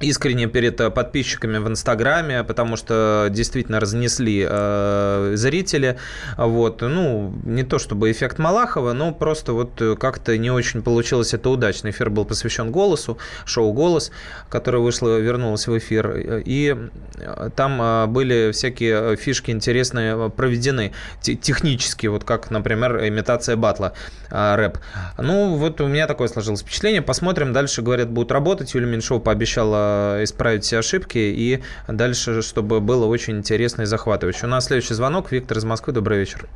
[0.00, 5.98] искренне перед э, подписчиками в Инстаграме, потому что действительно разнесли э, зрители.
[6.36, 6.82] Вот.
[6.82, 11.90] Ну, не то чтобы эффект Малахова, но просто вот как-то не очень получилось это удачно.
[11.90, 14.10] Эфир был посвящен голосу, шоу «Голос»,
[14.48, 16.42] которое вышло, вернулось в эфир.
[16.44, 16.76] И
[17.16, 23.92] э, там э, были всякие фишки интересные проведены технически, вот как, например, имитация батла
[24.30, 24.78] рэп.
[25.16, 27.02] Ну, вот у меня такое сложилось впечатление.
[27.02, 27.52] Посмотрим.
[27.52, 28.74] Дальше, говорят, будут работать.
[28.74, 29.87] Юлия Меньшова пообещала Э,
[30.22, 34.46] исправить все ошибки и дальше, чтобы было очень интересно и захватывающе.
[34.46, 35.32] У нас следующий звонок.
[35.32, 35.92] Виктор из Москвы.
[35.92, 36.46] Добрый вечер.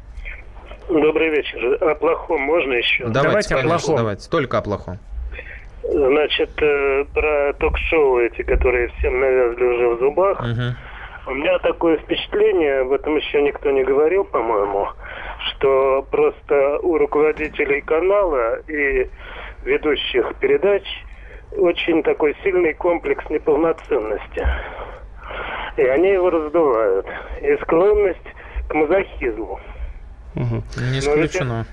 [0.88, 1.78] Добрый вечер.
[1.80, 3.04] О плохом можно еще?
[3.04, 3.96] Давайте, давайте конечно, о плохом.
[3.96, 4.98] Давайте, только о плохом.
[5.82, 10.40] Значит, э, про ток-шоу эти, которые всем навязли уже в зубах.
[10.40, 11.30] Угу.
[11.32, 14.88] У меня такое впечатление, об этом еще никто не говорил, по-моему,
[15.50, 19.08] что просто у руководителей канала и
[19.64, 20.82] ведущих передач–
[21.56, 24.46] очень такой сильный комплекс неполноценности.
[25.76, 27.06] И они его раздувают.
[27.40, 28.18] И склонность
[28.68, 29.60] к мазохизму.
[30.34, 30.62] Угу.
[30.92, 31.66] Не исключено.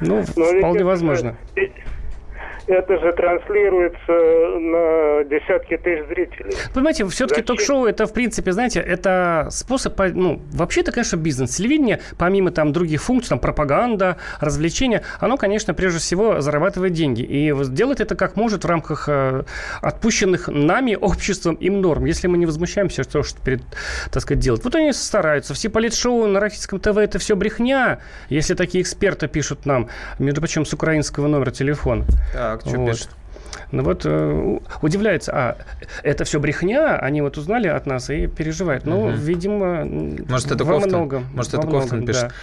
[0.00, 1.36] Ну, Но вполне возможно.
[1.54, 1.72] Ведь,
[2.66, 4.12] это же транслируется
[4.58, 6.52] на десятки тысяч зрителей.
[6.74, 11.56] Понимаете, все-таки ток-шоу это, в принципе, знаете, это способ, ну, вообще это, конечно, бизнес.
[11.56, 17.22] Телевидение, помимо там других функций, там, пропаганда, развлечения, оно, конечно, прежде всего зарабатывает деньги.
[17.22, 19.44] И делает это как может в рамках э,
[19.80, 22.04] отпущенных нами, обществом, им норм.
[22.04, 23.62] Если мы не возмущаемся, что, что перед,
[24.10, 24.64] так сказать, делать.
[24.64, 25.54] Вот они стараются.
[25.54, 28.00] Все политшоу на российском ТВ это все брехня.
[28.28, 32.04] Если такие эксперты пишут нам, между прочим, с украинского номера телефона.
[32.32, 32.55] Так.
[32.62, 32.90] Так, что вот.
[32.90, 33.08] пишет?
[33.72, 35.56] Ну вот э, удивляется, а
[36.02, 38.84] это все брехня, они вот узнали от нас и переживают.
[38.86, 39.10] Ну, угу.
[39.10, 41.26] видимо, может это во Кофтон, многом.
[41.34, 42.28] Может это Кофтон пишет.
[42.28, 42.34] Да.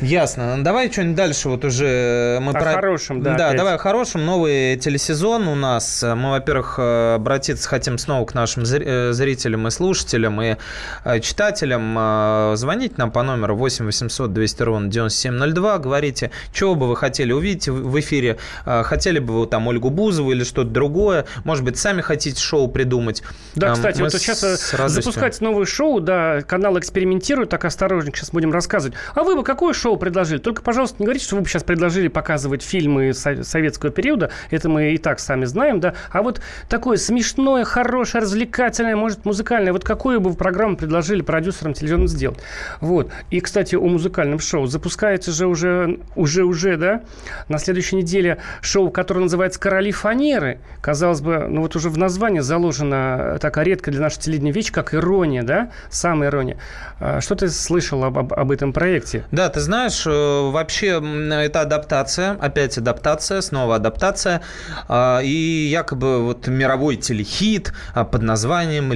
[0.00, 0.56] Ясно.
[0.56, 1.48] Ну, давай что-нибудь дальше.
[1.48, 2.72] Вот уже мы о про...
[2.72, 3.34] хорошем, да.
[3.34, 3.58] Да, опять.
[3.58, 4.24] давай о хорошем.
[4.24, 6.02] Новый телесезон у нас.
[6.02, 10.56] Мы, во-первых, обратиться хотим снова к нашим э, зрителям и слушателям, и
[11.04, 11.96] э, читателям.
[11.98, 15.78] Э, звоните нам по номеру 8 800 200 ровно 9702.
[15.78, 18.38] Говорите, чего бы вы хотели увидеть в эфире.
[18.64, 21.26] Хотели бы вы там Ольгу Бузову или что-то другое.
[21.44, 23.22] Может быть, сами хотите шоу придумать.
[23.54, 28.52] Да, кстати, мы вот сейчас запускать новое шоу, да, канал экспериментирует, так осторожненько сейчас будем
[28.52, 28.96] рассказывать.
[29.14, 30.38] А вы бы какое шоу шоу предложили.
[30.38, 34.30] Только, пожалуйста, не говорите, что вы бы сейчас предложили показывать фильмы советского периода.
[34.50, 35.94] Это мы и так сами знаем, да.
[36.12, 39.72] А вот такое смешное, хорошее, развлекательное, может, музыкальное.
[39.72, 42.38] Вот какую бы программу предложили продюсерам телевизионным сделать?
[42.80, 43.10] Вот.
[43.30, 44.66] И, кстати, о музыкальном шоу.
[44.66, 47.02] Запускается же уже, уже, уже, да,
[47.48, 50.60] на следующей неделе шоу, которое называется «Короли фанеры».
[50.80, 54.94] Казалось бы, ну вот уже в названии заложена такая редкая для нашего телевидения вещь, как
[54.94, 56.58] ирония, да, самая ирония.
[57.00, 59.24] А что ты слышал об, об, об этом проекте?
[59.32, 61.00] Да, ты знаешь, знаешь, э, вообще
[61.32, 64.42] это адаптация, опять адаптация, снова адаптация.
[64.88, 68.92] А, и якобы вот мировой телехит а, под названием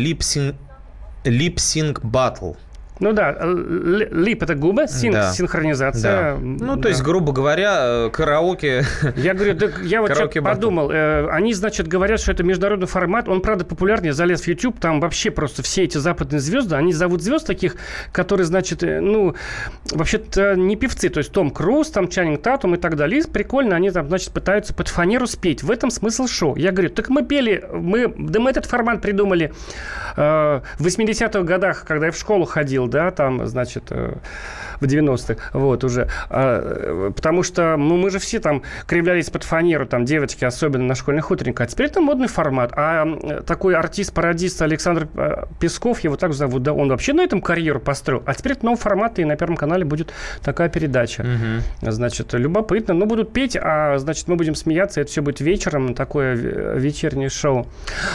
[1.57, 2.57] Sync Battle.
[3.01, 5.33] Ну да, лип это губы, синх да.
[5.33, 6.35] синхронизация.
[6.35, 6.39] Да.
[6.41, 6.83] Ну, да.
[6.83, 8.85] то есть, грубо говоря, караоке.
[9.17, 13.29] Я говорю, так я вот сейчас подумал, э, они, значит, говорят, что это международный формат,
[13.29, 17.23] он, правда, популярнее, залез в YouTube, там вообще просто все эти западные звезды, они зовут
[17.23, 17.77] звезд таких,
[18.13, 19.35] которые, значит, э, ну,
[19.91, 23.21] вообще-то не певцы, то есть Том Круз, там Чаннинг Татум и так далее.
[23.21, 25.63] И прикольно, они там, значит, пытаются под фанеру спеть.
[25.63, 26.57] В этом смысл шоу.
[26.57, 29.53] Я говорю, так мы пели, мы, да мы этот формат придумали
[30.17, 34.17] э, в 80-х годах, когда я в школу ходил, да, там, значит, э,
[34.85, 36.09] в 90-х, вот, уже.
[36.31, 40.95] А, потому что ну, мы же все там кривлялись под фанеру, там, девочки, особенно на
[40.95, 41.67] школьных утренниках.
[41.67, 42.73] А теперь это модный формат.
[42.77, 47.81] А такой артист-пародист Александр э, Песков, его так зовут, да, он вообще на этом карьеру
[47.81, 48.23] построил.
[48.27, 51.23] А теперь это новый формат, и на Первом канале будет такая передача.
[51.23, 51.91] Угу.
[51.91, 52.95] Значит, любопытно.
[52.95, 57.67] Ну, будут петь, а, значит, мы будем смеяться, это все будет вечером, такое вечернее шоу.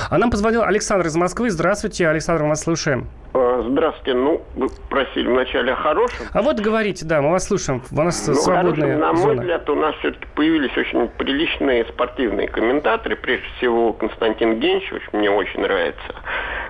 [0.09, 1.49] А нам позвонил Александр из Москвы.
[1.49, 3.07] Здравствуйте, Александр, мы вас слушаем.
[3.33, 4.17] А, здравствуйте.
[4.17, 6.25] Ну, вы просили вначале о хорошем.
[6.33, 7.81] А вот говорите, да, мы вас слушаем.
[7.91, 12.47] У нас ну, свободная хорошем, На мой взгляд, у нас все-таки появились очень приличные спортивные
[12.47, 13.15] комментаторы.
[13.15, 16.15] Прежде всего, Константин Генчевич мне очень нравится.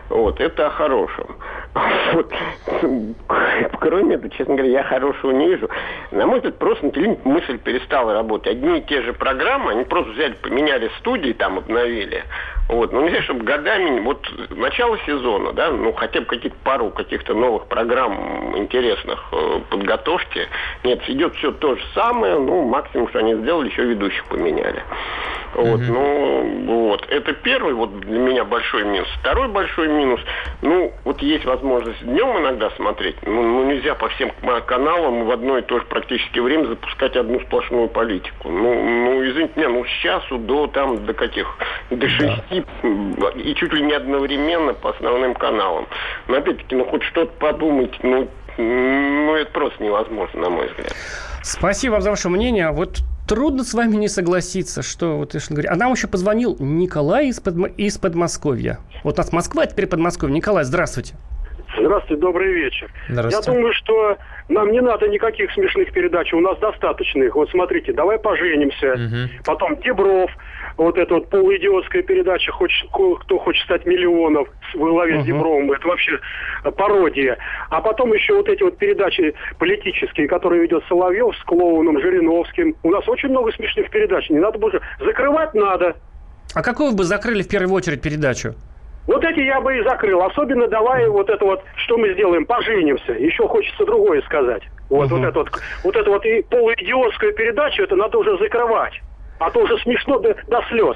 [0.10, 1.38] Вот, это о хорошем.
[1.74, 2.34] Вот.
[3.80, 5.70] Кроме этого, честно говоря, я хорошего не вижу.
[6.12, 8.54] На мой взгляд, просто на телевидении мысль перестала работать.
[8.54, 12.24] Одни и те же программы, они просто взяли, поменяли студии, там обновили.
[12.68, 12.92] Вот.
[12.92, 17.68] Ну, нельзя, чтобы годами, вот начало сезона, да, ну, хотя бы какие-то пару каких-то новых
[17.68, 20.48] программ интересных э, подготовьте.
[20.84, 24.84] Нет, идет все то же самое, ну, максимум, что они сделали, еще ведущих поменяли.
[25.56, 25.92] Вот, mm-hmm.
[25.92, 27.08] ну, вот.
[27.10, 29.08] Это первый, вот для меня большой минус.
[29.20, 30.22] Второй большой минус,
[30.62, 34.32] ну, вот есть возможность днем иногда смотреть, ну, ну нельзя по всем
[34.66, 38.50] каналам в одно и то же практически время запускать одну сплошную политику.
[38.50, 41.58] Ну, ну извините меня, ну, с часу до там, до каких,
[41.90, 43.30] до шести, да.
[43.36, 45.88] и чуть ли не одновременно по основным каналам.
[46.28, 50.94] Но опять-таки, ну, хоть что-то подумать, ну, ну, это просто невозможно, на мой взгляд.
[51.44, 52.72] Спасибо вам за ваше мнение.
[52.72, 55.72] Вот трудно с вами не согласиться, что вот что говорит.
[55.72, 58.80] А нам еще позвонил Николай из, под, из Подмосковья.
[59.04, 60.36] Вот у нас Москва, а теперь Подмосковье.
[60.36, 61.16] Николай, здравствуйте.
[61.78, 62.90] Здравствуйте, добрый вечер.
[63.10, 67.36] Я думаю, что нам не надо никаких смешных передач, у нас достаточно их.
[67.36, 68.94] Вот смотрите, давай поженимся.
[68.94, 69.44] Угу.
[69.46, 70.32] Потом Дебров,
[70.78, 75.22] вот эта вот полуидиотская передача хочет, «Кто хочет стать миллионов» во главе uh-huh.
[75.22, 75.72] с Дебровым.
[75.72, 76.20] Это вообще
[76.78, 77.38] пародия.
[77.70, 82.76] А потом еще вот эти вот передачи политические, которые ведет Соловьев с клоуном, Жириновским.
[82.84, 84.30] У нас очень много смешных передач.
[84.30, 84.82] Не надо больше.
[85.00, 85.96] Закрывать надо.
[86.56, 88.56] А какую бы закрыли в первую очередь передачу?
[89.10, 90.22] Вот эти я бы и закрыл.
[90.22, 93.14] Особенно давай вот это вот, что мы сделаем, поженимся.
[93.14, 94.62] Еще хочется другое сказать.
[94.88, 95.16] Вот, угу.
[95.16, 95.50] вот это вот,
[95.84, 98.94] вот это вот и полуидиотскую передачу, это надо уже закрывать.
[99.40, 100.96] А то уже смешно до, до слез.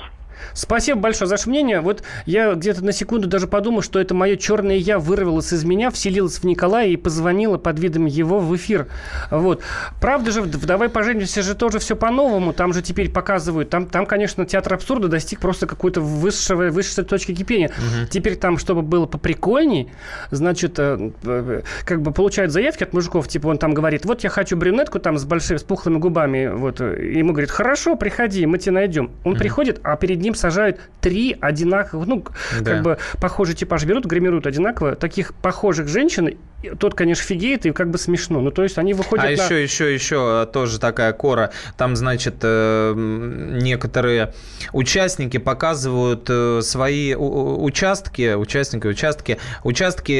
[0.53, 1.81] Спасибо большое за ваше мнение.
[1.81, 5.91] Вот я где-то на секунду даже подумал, что это мое черное я вырвалось из меня,
[5.91, 8.87] вселилось в Николая и позвонило под видом его в эфир.
[9.31, 9.61] Вот.
[10.01, 12.53] Правда же, «Давай поженимся» же тоже все по-новому.
[12.53, 17.33] Там же теперь показывают, там, там конечно, театр абсурда достиг просто какой-то высшего, высшей точки
[17.35, 17.69] кипения.
[17.69, 18.07] Угу.
[18.09, 19.91] Теперь там, чтобы было поприкольней,
[20.31, 24.29] значит, э, э, как бы получают заявки от мужиков, типа он там говорит, вот я
[24.29, 26.81] хочу брюнетку там с большими, с пухлыми губами, вот.
[26.81, 29.11] И ему говорит, хорошо, приходи, мы тебе найдем.
[29.23, 29.39] Он угу.
[29.39, 32.25] приходит, а перед ним сажают три одинаковых, ну,
[32.59, 32.71] да.
[32.71, 34.95] как бы похожий типаж берут, гримируют одинаково.
[34.95, 36.37] Таких похожих женщин
[36.79, 38.39] тот, конечно, фигеет, и как бы смешно.
[38.39, 39.31] Ну, то есть они выходят А на...
[39.31, 41.51] еще, еще, еще тоже такая кора.
[41.77, 44.33] Там, значит, э, некоторые
[44.71, 50.11] участники показывают э, свои участки, участники, участки, участки,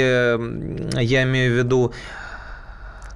[1.00, 1.94] я имею в виду,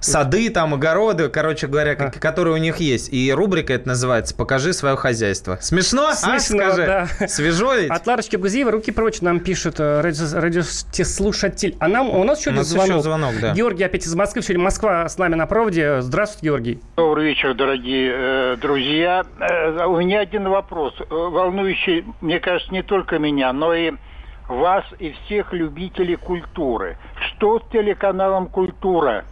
[0.00, 2.10] сады, там, огороды, короче говоря, а.
[2.10, 3.12] которые у них есть.
[3.12, 5.58] И рубрика это называется «Покажи свое хозяйство».
[5.60, 6.08] Смешно?
[6.08, 6.86] А, Смешно, а, скажи.
[6.86, 7.28] да.
[7.28, 7.90] Свежо ведь?
[7.90, 11.76] От Ларочки Гузиева руки прочь нам пишет э, радиослушатель.
[11.80, 12.88] А нам, у нас еще один звонок.
[12.88, 13.52] Еще звонок да.
[13.54, 14.42] Георгий опять из Москвы.
[14.42, 16.00] Сегодня Москва с нами на проводе.
[16.00, 16.80] Здравствуйте, Георгий.
[16.96, 19.24] Добрый вечер, дорогие э, друзья.
[19.40, 23.92] Э, у меня один вопрос, э, волнующий, мне кажется, не только меня, но и
[24.48, 26.96] вас и всех любителей культуры.
[27.28, 29.24] Что с телеканалом «Культура»?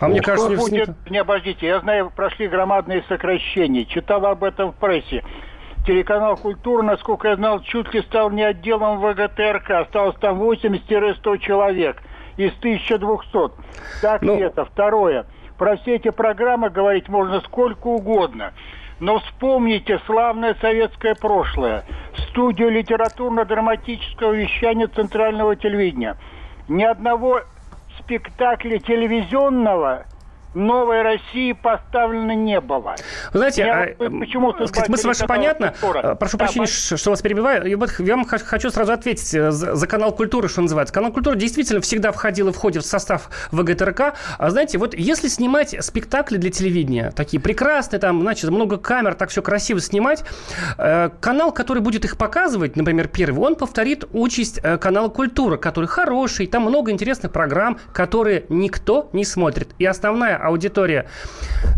[0.00, 1.10] А мне кажется, не будет...
[1.10, 3.84] Не, обождите, я знаю, прошли громадные сокращения.
[3.84, 5.24] Читал об этом в прессе.
[5.86, 9.70] Телеканал «Культура», насколько я знал, чуть ли стал не отделом ВГТРК.
[9.70, 12.02] Осталось там 80-100 человек
[12.36, 13.52] из 1200.
[14.02, 14.38] Так ну...
[14.38, 14.64] это.
[14.64, 15.26] Второе.
[15.56, 18.52] Про все эти программы говорить можно сколько угодно.
[19.00, 21.84] Но вспомните славное советское прошлое.
[22.28, 26.16] Студию литературно-драматического вещания Центрального телевидения.
[26.68, 27.42] Ни одного
[28.08, 30.06] спектакля телевизионного
[30.54, 32.94] новой России поставлено не было.
[33.32, 35.74] Вы знаете, Я, а, почему сказать, мысль ваша понятна.
[35.80, 36.14] Культура.
[36.14, 36.96] Прошу да, прощения, по...
[36.96, 37.64] что вас перебиваю.
[37.66, 40.94] Я, я вам хочу сразу ответить э, за, за канал культуры, что называется.
[40.94, 44.14] Канал культуры действительно всегда входил и входит в состав ВГТРК.
[44.38, 49.30] А знаете, вот если снимать спектакли для телевидения, такие прекрасные, там, значит, много камер, так
[49.30, 50.24] все красиво снимать,
[50.78, 55.86] э, канал, который будет их показывать, например, первый, он повторит участь э, канала культура, который
[55.86, 59.74] хороший, там много интересных программ, которые никто не смотрит.
[59.78, 61.06] И основная аудитория,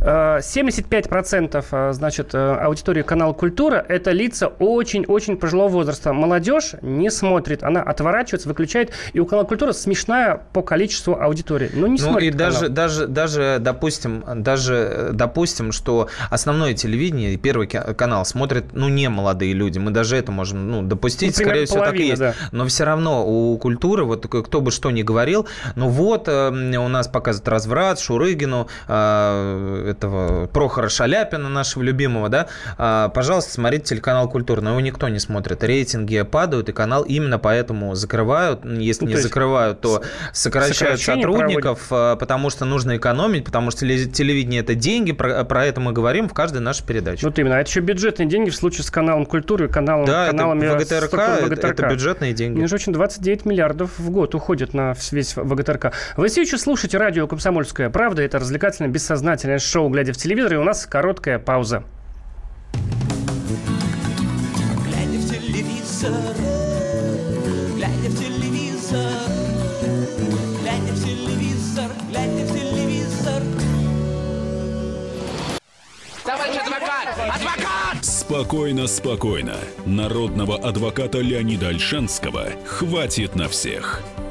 [0.01, 6.13] 75% э, э, значит, э, аудитории канала «Культура»– это лица очень-очень пожилого возраста.
[6.13, 8.93] Молодежь не смотрит, она отворачивается, выключает.
[9.13, 11.71] И у канала «Культура» смешная по количеству аудитории.
[11.73, 17.67] Ну, не ну, смотрит и даже, даже, даже, допустим, даже, допустим, что основное телевидение, первый
[17.67, 19.79] канал смотрят, ну, не молодые люди.
[19.79, 22.21] Мы даже это можем ну, допустить, ну, скорее всего, так и есть.
[22.21, 22.35] Да.
[22.53, 25.47] Но все равно у «Культуры», вот кто бы что ни говорил,
[25.77, 32.49] ну вот, у нас показывают разврат, Шурыгин, Шурыгину, этого Прохора Шаляпина, нашего любимого, да,
[33.15, 34.61] пожалуйста, смотрите телеканал «Культура».
[34.61, 35.63] Но его никто не смотрит.
[35.65, 38.65] Рейтинги падают, и канал именно поэтому закрывают.
[38.65, 42.19] Если ну, не закрывают, то сокращают сотрудников, проводят.
[42.19, 46.35] потому что нужно экономить, потому что телевидение– это деньги, про, про это мы говорим в
[46.35, 47.27] каждой нашей передаче.
[47.27, 47.57] Вот именно.
[47.57, 51.13] А это еще бюджетные деньги в случае с каналом «Культуры», каналом, да, каналами это ВГТРК,
[51.47, 51.59] ВГТРК.
[51.59, 52.59] Это, это бюджетные деньги.
[52.59, 55.93] Между прочим, 29 миллиардов в год уходит на весь ВГТРК.
[56.17, 58.23] Вы все еще слушаете радио «Комсомольская правда».
[58.23, 60.55] Это развлекательное, бессознательное шоу «Глядя в телевизор».
[60.55, 61.85] И у нас короткая пауза.
[64.87, 66.13] Глядя в телевизор,
[67.77, 69.13] глядя в телевизор,
[70.63, 73.43] глядя в телевизор, глядя в телевизор.
[76.25, 77.09] Товарищ адвокат!
[77.19, 78.05] Адвокат!
[78.05, 79.57] Спокойно, спокойно.
[79.85, 84.03] Народного адвоката Леонида Альшанского хватит на всех.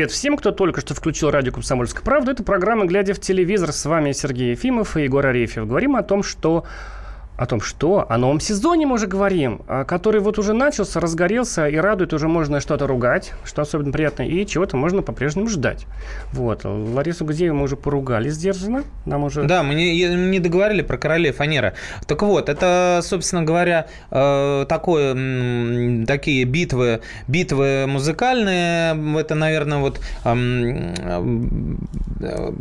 [0.00, 2.32] Привет всем, кто только что включил радио «Комсомольская правда».
[2.32, 3.70] Это программа «Глядя в телевизор».
[3.70, 5.66] С вами Сергей Ефимов и Егор Арефьев.
[5.66, 6.64] Говорим о том, что
[7.40, 11.68] о том, что о новом сезоне мы уже говорим, а, который вот уже начался, разгорелся
[11.68, 15.86] и радует, уже можно что-то ругать, что особенно приятно, и чего-то можно по-прежнему ждать.
[16.32, 16.64] Вот.
[16.64, 18.84] Ларису Гузееву мы уже поругали сдержанно.
[19.06, 19.44] Нам уже...
[19.44, 21.72] Да, мы не, не договорили про королей фанера.
[22.06, 31.32] Так вот, это, собственно говоря, э, такое, такие битвы, битвы музыкальные, это, наверное, вот, э,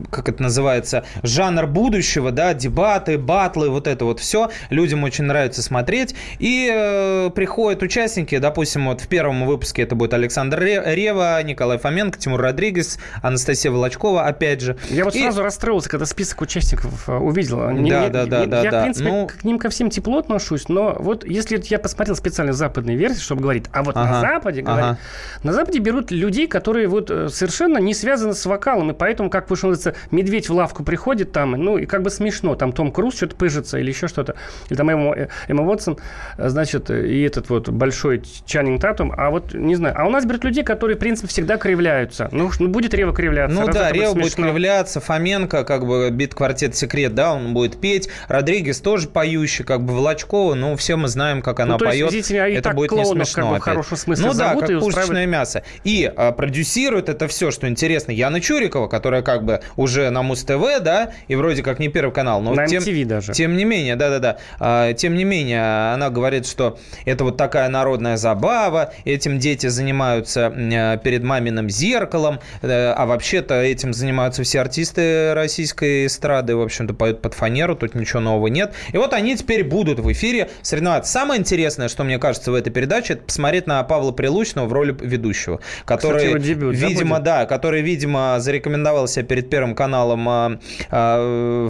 [0.10, 5.62] как это называется, жанр будущего, да, дебаты, батлы, вот это вот все людям очень нравится
[5.62, 6.16] смотреть.
[6.40, 12.20] И э, приходят участники, допустим, вот в первом выпуске это будет Александр Рева, Николай Фоменко,
[12.20, 14.78] Тимур Родригес, Анастасия Волочкова, опять же.
[14.90, 15.22] Я вот и...
[15.22, 17.60] сразу расстроился, когда список участников э, увидел.
[17.60, 18.64] Да, не, да, да, я, да.
[18.64, 18.80] Я, да.
[18.80, 19.28] в принципе, ну...
[19.28, 23.42] к ним ко всем тепло отношусь, но вот если я посмотрел специально западные версии, чтобы
[23.42, 24.72] говорить, а вот ага, на Западе, ага.
[24.72, 25.00] говорит,
[25.44, 29.46] на Западе берут людей, которые вот э, совершенно не связаны с вокалом, и поэтому, как,
[29.46, 33.16] что называется, медведь в лавку приходит там, ну, и как бы смешно, там Том Круз
[33.16, 34.36] что-то пыжится или еще что-то
[34.70, 35.98] или там Эмма, Эмма Уотсон,
[36.38, 40.44] значит, и этот вот большой Чаннинг Татум, а вот, не знаю, а у нас берут
[40.44, 42.30] людей, которые, в принципе, всегда кривляются.
[42.32, 43.60] Ну, ну будет Рева кривляться.
[43.60, 48.80] Ну да, Рева будет кривляться, Фоменко, как бы, бит-квартет «Секрет», да, он будет петь, Родригес
[48.82, 52.72] тоже поющий, как бы, Волочкова, ну, все мы знаем, как она ну, поет, есть, это
[52.72, 55.30] будет клоунов, не смешно как бы, в хорошем смысле Ну да, как пушечное устраивает...
[55.30, 55.64] мясо.
[55.84, 60.82] И а, продюсирует это все, что интересно, Яна Чурикова, которая как бы уже на Муз-ТВ,
[60.82, 63.34] да, и вроде как не первый канал, но на тем, MTV даже.
[63.34, 68.94] тем не менее, да-да-да, тем не менее, она говорит, что это вот такая народная забава,
[69.06, 76.06] этим дети занимаются э, перед маминым зеркалом, э, а вообще-то этим занимаются все артисты российской
[76.06, 78.74] эстрады, в общем-то, поют под фанеру, тут ничего нового нет.
[78.92, 81.12] И вот они теперь будут в эфире соревноваться.
[81.12, 84.96] Самое интересное, что мне кажется в этой передаче, это посмотреть на Павла Прилучного в роли
[85.00, 90.60] ведущего, который, Кстати, дебют, видимо, да, который, видимо, зарекомендовал себя перед Первым каналом, а,
[90.92, 91.70] а,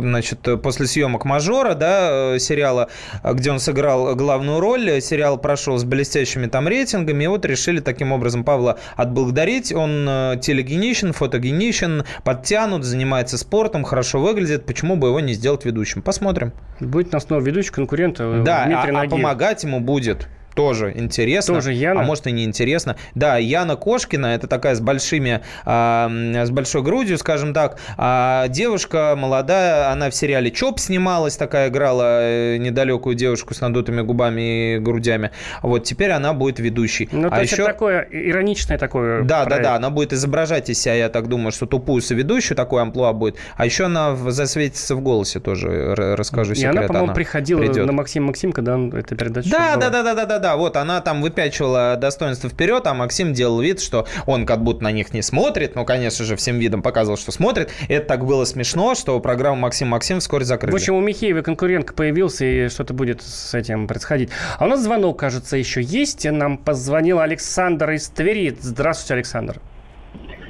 [0.00, 2.88] значит, после съемок «Мажора», да, Э, сериала,
[3.22, 5.00] где он сыграл главную роль.
[5.00, 7.24] Сериал прошел с блестящими там рейтингами.
[7.24, 9.72] И вот решили таким образом Павла отблагодарить.
[9.72, 14.66] Он э, телегеничен, фотогеничен, подтянут, занимается спортом, хорошо выглядит.
[14.66, 16.02] Почему бы его не сделать ведущим?
[16.02, 16.52] Посмотрим.
[16.80, 21.54] Будет на основе ведущий конкурент э, Да, а, а помогать ему будет тоже интересно.
[21.54, 22.00] Тоже Яна.
[22.00, 22.96] А может и не интересно.
[23.14, 27.78] Да, Яна Кошкина, это такая с большими, а, с большой грудью, скажем так.
[27.96, 34.02] А девушка молодая, она в сериале ЧОП снималась, такая играла э, недалекую девушку с надутыми
[34.02, 35.30] губами и грудями.
[35.62, 37.08] Вот теперь она будет ведущей.
[37.12, 37.62] Ну, то а есть еще...
[37.62, 39.22] это такое ироничное такое.
[39.22, 39.62] Да, проект.
[39.62, 43.12] да, да, она будет изображать из себя, я так думаю, что тупую соведущую, такой амплуа
[43.12, 43.36] будет.
[43.56, 46.74] А еще она засветится в голосе тоже, расскажу секрет.
[46.74, 47.86] И она, по-моему, приходила придет.
[47.86, 50.76] на Максим Максим, когда он эту передачу да, да, да, да, да, да, да, вот
[50.76, 55.14] она там выпячивала достоинство вперед, а Максим делал вид, что он как будто на них
[55.14, 55.74] не смотрит.
[55.74, 57.72] Ну, конечно же, всем видом показывал, что смотрит.
[57.88, 60.72] Это так было смешно, что программу Максим Максим вскоре закрыли.
[60.72, 64.28] В общем, у Михеева конкурентка появился, и что-то будет с этим происходить.
[64.58, 66.30] А у нас звонок, кажется, еще есть.
[66.30, 68.54] Нам позвонил Александр из Твери.
[68.60, 69.60] Здравствуйте, Александр.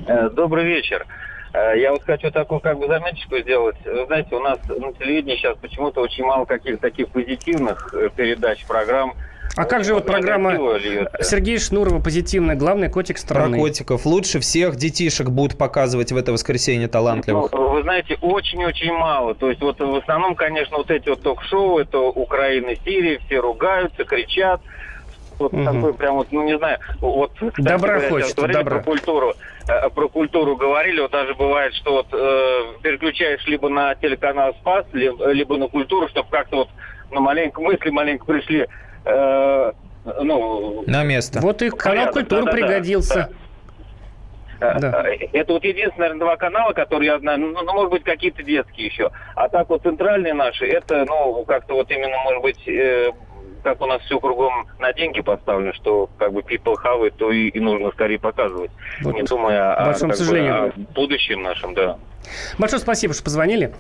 [0.09, 1.07] Э, добрый вечер.
[1.53, 3.77] Э, я вот хочу такую как бы заметочку сделать.
[3.85, 8.67] Вы знаете, у нас на телевидении сейчас почему-то очень мало каких-то таких позитивных э, передач,
[8.67, 9.15] программ,
[9.57, 10.53] А как же вот программа
[11.21, 13.59] Сергея Шнурова «Позитивная», главный котик страны?
[13.59, 14.05] Про котиков.
[14.07, 17.53] Лучше всех детишек будут показывать в это воскресенье талантливых.
[17.53, 19.35] Ну, вы знаете, очень-очень мало.
[19.35, 24.05] То есть вот в основном, конечно, вот эти вот ток-шоу, это Украина, Сирия, все ругаются,
[24.05, 24.61] кричат.
[25.39, 25.65] Вот угу.
[25.65, 28.77] такой прям вот, ну не знаю, вот кстати, добра говоря, говорили добра.
[28.77, 29.35] про культуру,
[29.69, 34.87] э, про культуру говорили, вот даже бывает, что вот э, переключаешь либо на телеканал Спас,
[34.93, 36.69] либо, либо на культуру, чтобы как-то вот
[37.11, 38.69] ну, маленько мысли маленько пришли
[39.05, 39.73] э,
[40.23, 41.41] ну, на место.
[41.41, 43.15] Вот и канал культуры да, пригодился.
[44.61, 44.75] Да.
[44.79, 45.09] Да.
[45.09, 48.43] Э, это вот единственные, наверное, два канала, которые я знаю, ну, ну, может быть, какие-то
[48.43, 49.11] детские еще.
[49.35, 53.11] А так вот центральные наши, это, ну, как-то вот именно, может быть, э,
[53.63, 57.33] как у нас все кругом на деньги поставлено, что как бы people have it, то
[57.33, 58.71] и, и нужно скорее показывать,
[59.03, 59.15] вот.
[59.15, 61.99] не думая о, о будущем нашем, да.
[62.59, 63.75] Большое спасибо, что позвонили.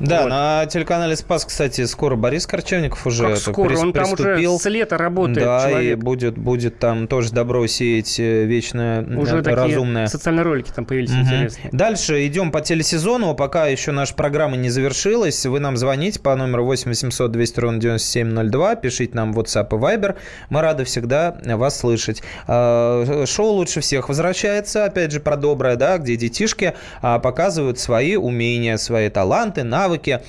[0.00, 0.30] Да, вот.
[0.30, 3.68] на телеканале Спас, кстати, скоро Борис Корчевников уже как скоро?
[3.68, 5.46] Прис, Он там уже с лета работает.
[5.46, 5.92] Да, человек.
[5.92, 10.06] и будет, будет там тоже добро сеять э, вечное, уже такие разумное.
[10.06, 11.20] социальные ролики там появились угу.
[11.20, 11.68] интересные.
[11.72, 13.34] Дальше идем по телесезону.
[13.34, 17.80] Пока еще наша программа не завершилась, вы нам звоните по номеру 8 800 200 ровно
[17.80, 20.16] 9702, пишите нам в WhatsApp и Viber.
[20.48, 22.22] Мы рады всегда вас слышать.
[22.46, 28.16] А, шоу «Лучше всех» возвращается, опять же, про доброе, да, где детишки а, показывают свои
[28.16, 30.20] умения, свои таланты, навыки, навыки.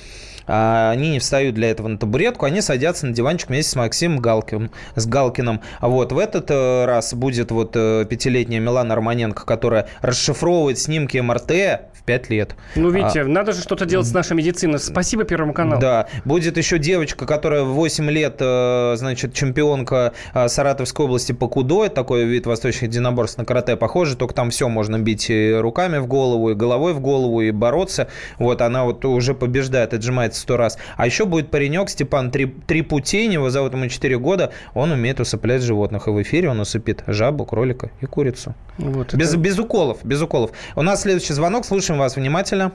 [0.46, 4.18] А, они не встают для этого на табуретку, они садятся на диванчик вместе с Максимом
[4.18, 4.70] Галкиным.
[4.96, 5.60] С Галкиным.
[5.80, 11.50] Вот в этот э, раз будет вот э, пятилетняя Милана Романенко, которая расшифровывает снимки МРТ
[11.94, 12.56] в 5 лет.
[12.76, 14.78] Ну, видите, а, надо же что-то делать с нашей медициной.
[14.78, 15.80] Спасибо Первому каналу.
[15.80, 16.08] Да.
[16.24, 21.84] Будет еще девочка, которая в 8 лет, э, значит, чемпионка Саратовской области по кудо.
[21.84, 25.98] Это такой вид восточных единоборств на карате похоже, только там все можно бить и руками
[25.98, 28.08] в голову, и головой в голову, и бороться.
[28.38, 29.94] Вот она вот уже побеждает,
[30.32, 30.78] отжимается сто раз.
[30.96, 34.52] А еще будет паренек Степан Трипутень, его зовут ему 4 года.
[34.74, 36.08] Он умеет усыплять животных.
[36.08, 38.54] И в эфире он усыпит жабу, кролика и курицу.
[38.78, 39.38] Вот без, это...
[39.38, 40.50] без уколов, без уколов.
[40.76, 41.64] У нас следующий звонок.
[41.64, 42.72] Слушаем вас внимательно.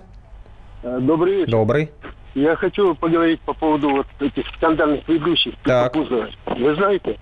[0.83, 1.51] Э, добрый вечер.
[1.51, 1.91] Добрый.
[2.35, 5.55] Я хочу поговорить по поводу вот этих скандальных ведущих.
[5.63, 5.95] Так.
[5.95, 7.17] Вы знаете,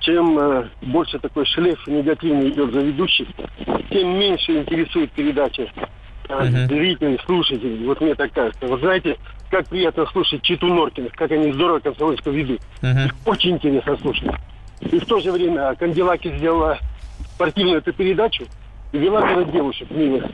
[0.00, 3.28] чем э, больше такой шлейф негативный идет за ведущих,
[3.90, 5.68] тем меньше интересует передача
[6.28, 6.66] uh-huh.
[6.68, 7.86] зрителей, слушателей.
[7.86, 8.66] Вот мне так кажется.
[8.66, 9.16] Вы знаете,
[9.50, 12.60] как приятно слушать Читу Норкиных, как они здорово комсомольскую ведут.
[12.82, 13.12] Uh-huh.
[13.24, 14.30] Очень интересно слушать.
[14.80, 16.78] И в то же время Канделаки сделала
[17.34, 18.44] спортивную эту передачу,
[18.92, 20.24] и вела туда девушек милых.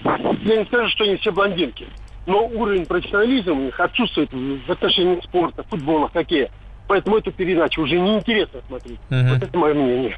[0.45, 1.87] Я не скажу, что они все блондинки,
[2.27, 6.51] но уровень профессионализма у них отсутствует в отношении спорта, футбола, хоккея.
[6.89, 8.99] Поэтому эту передачу уже неинтересно смотреть.
[9.11, 9.35] Угу.
[9.35, 10.17] Вот это мое мнение.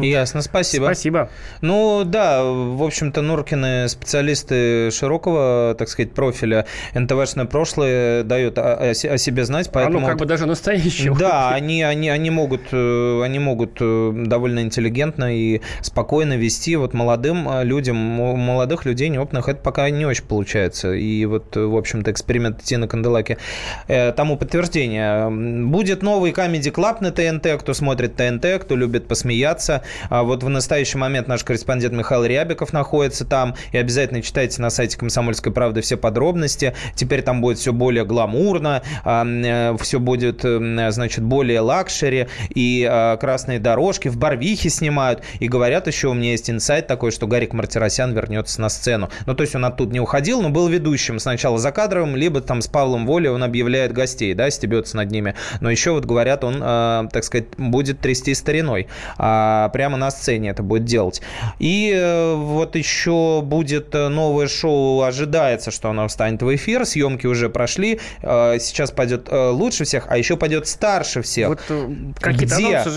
[0.00, 0.84] Ясно, спасибо.
[0.84, 1.30] Спасибо.
[1.60, 6.66] Ну да, в общем-то, Нуркины специалисты широкого, так сказать, профиля.
[6.94, 9.98] НТВшное прошлое дает о, о себе знать, поэтому...
[9.98, 11.14] Оно как бы даже настоящее.
[11.18, 16.94] Да, они, они, они, могут, э, они могут э, довольно интеллигентно и спокойно вести вот
[16.94, 20.92] молодым э, людям, молодых людей неопытных, это пока не очень получается.
[20.92, 23.38] И вот, в общем-то, эксперимент Тина Канделаки
[23.86, 25.30] тому подтверждение.
[25.66, 29.65] Будет новый Comedy Club на ТНТ, кто смотрит ТНТ, кто любит посмеяться.
[30.10, 33.54] А вот в настоящий момент наш корреспондент Михаил Рябиков находится там.
[33.72, 36.74] И обязательно читайте на сайте «Комсомольской правды» все подробности.
[36.94, 42.28] Теперь там будет все более гламурно, а, э, все будет, э, значит, более luxury.
[42.54, 45.22] И а, красные дорожки в Барвихе снимают.
[45.40, 49.10] И говорят еще, у меня есть инсайт такой, что Гарик Мартиросян вернется на сцену.
[49.26, 52.68] Ну, то есть он оттуда не уходил, но был ведущим сначала закадровым, либо там с
[52.68, 55.34] Павлом Волей он объявляет гостей, да, стебется над ними.
[55.60, 58.88] Но еще вот говорят, он, э, так сказать, будет трясти стариной.
[59.18, 61.22] А прямо на сцене это будет делать.
[61.58, 66.84] И э, вот еще будет э, новое шоу, ожидается, что оно встанет в эфир.
[66.84, 68.00] Съемки уже прошли.
[68.22, 71.48] Э, сейчас пойдет лучше всех, а еще пойдет старше всех.
[71.48, 71.60] Вот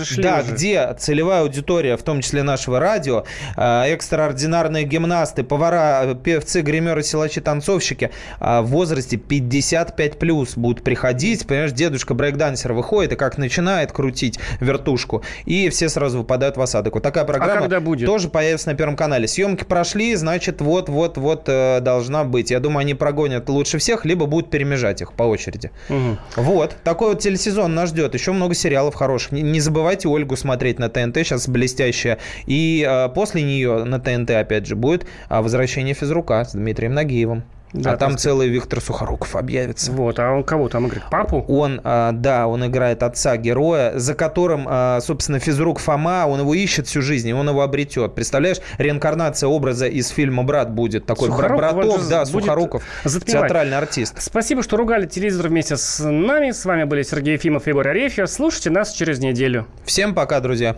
[0.04, 0.52] шли Да, уже.
[0.52, 3.24] где целевая аудитория, в том числе нашего радио,
[3.56, 11.46] экстраординарные гимнасты, повара, певцы, гримеры, силачи, танцовщики в возрасте 55 плюс будут приходить.
[11.46, 16.94] Понимаешь, дедушка брейкдансер выходит и как начинает крутить вертушку, и все сразу выпадают в осадок.
[16.94, 18.06] Вот такая программа а когда будет?
[18.06, 19.26] тоже появится на Первом канале.
[19.28, 22.50] Съемки прошли, значит, вот-вот-вот э, должна быть.
[22.50, 25.70] Я думаю, они прогонят лучше всех, либо будут перемежать их по очереди.
[25.88, 26.42] Угу.
[26.42, 26.76] Вот.
[26.84, 28.14] Такой вот телесезон нас ждет.
[28.14, 29.32] Еще много сериалов хороших.
[29.32, 32.18] Не, не забывайте Ольгу смотреть на ТНТ, сейчас блестящая.
[32.46, 37.44] И э, после нее на ТНТ, опять же, будет э, «Возвращение физрука» с Дмитрием Нагиевым.
[37.72, 39.92] Да, а там целый Виктор Сухоруков объявится.
[39.92, 41.04] Вот, а он кого там играет?
[41.10, 41.44] Папу?
[41.46, 46.54] Он, а, да, он играет отца героя, за которым, а, собственно, физрук Фома, он его
[46.54, 48.14] ищет всю жизнь, и он его обретет.
[48.14, 51.06] Представляешь, реинкарнация образа из фильма «Брат» будет.
[51.06, 53.42] Такой Сухоруков, браток, да, Сухоруков, затмевать.
[53.42, 54.20] театральный артист.
[54.20, 56.50] Спасибо, что ругали телевизор вместе с нами.
[56.50, 58.28] С вами были Сергей Ефимов и Егор Арефьев.
[58.28, 59.66] Слушайте нас через неделю.
[59.84, 60.76] Всем пока, друзья.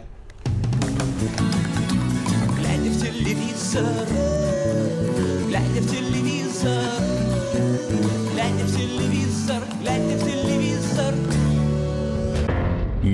[2.58, 4.11] Глядя в телевизор,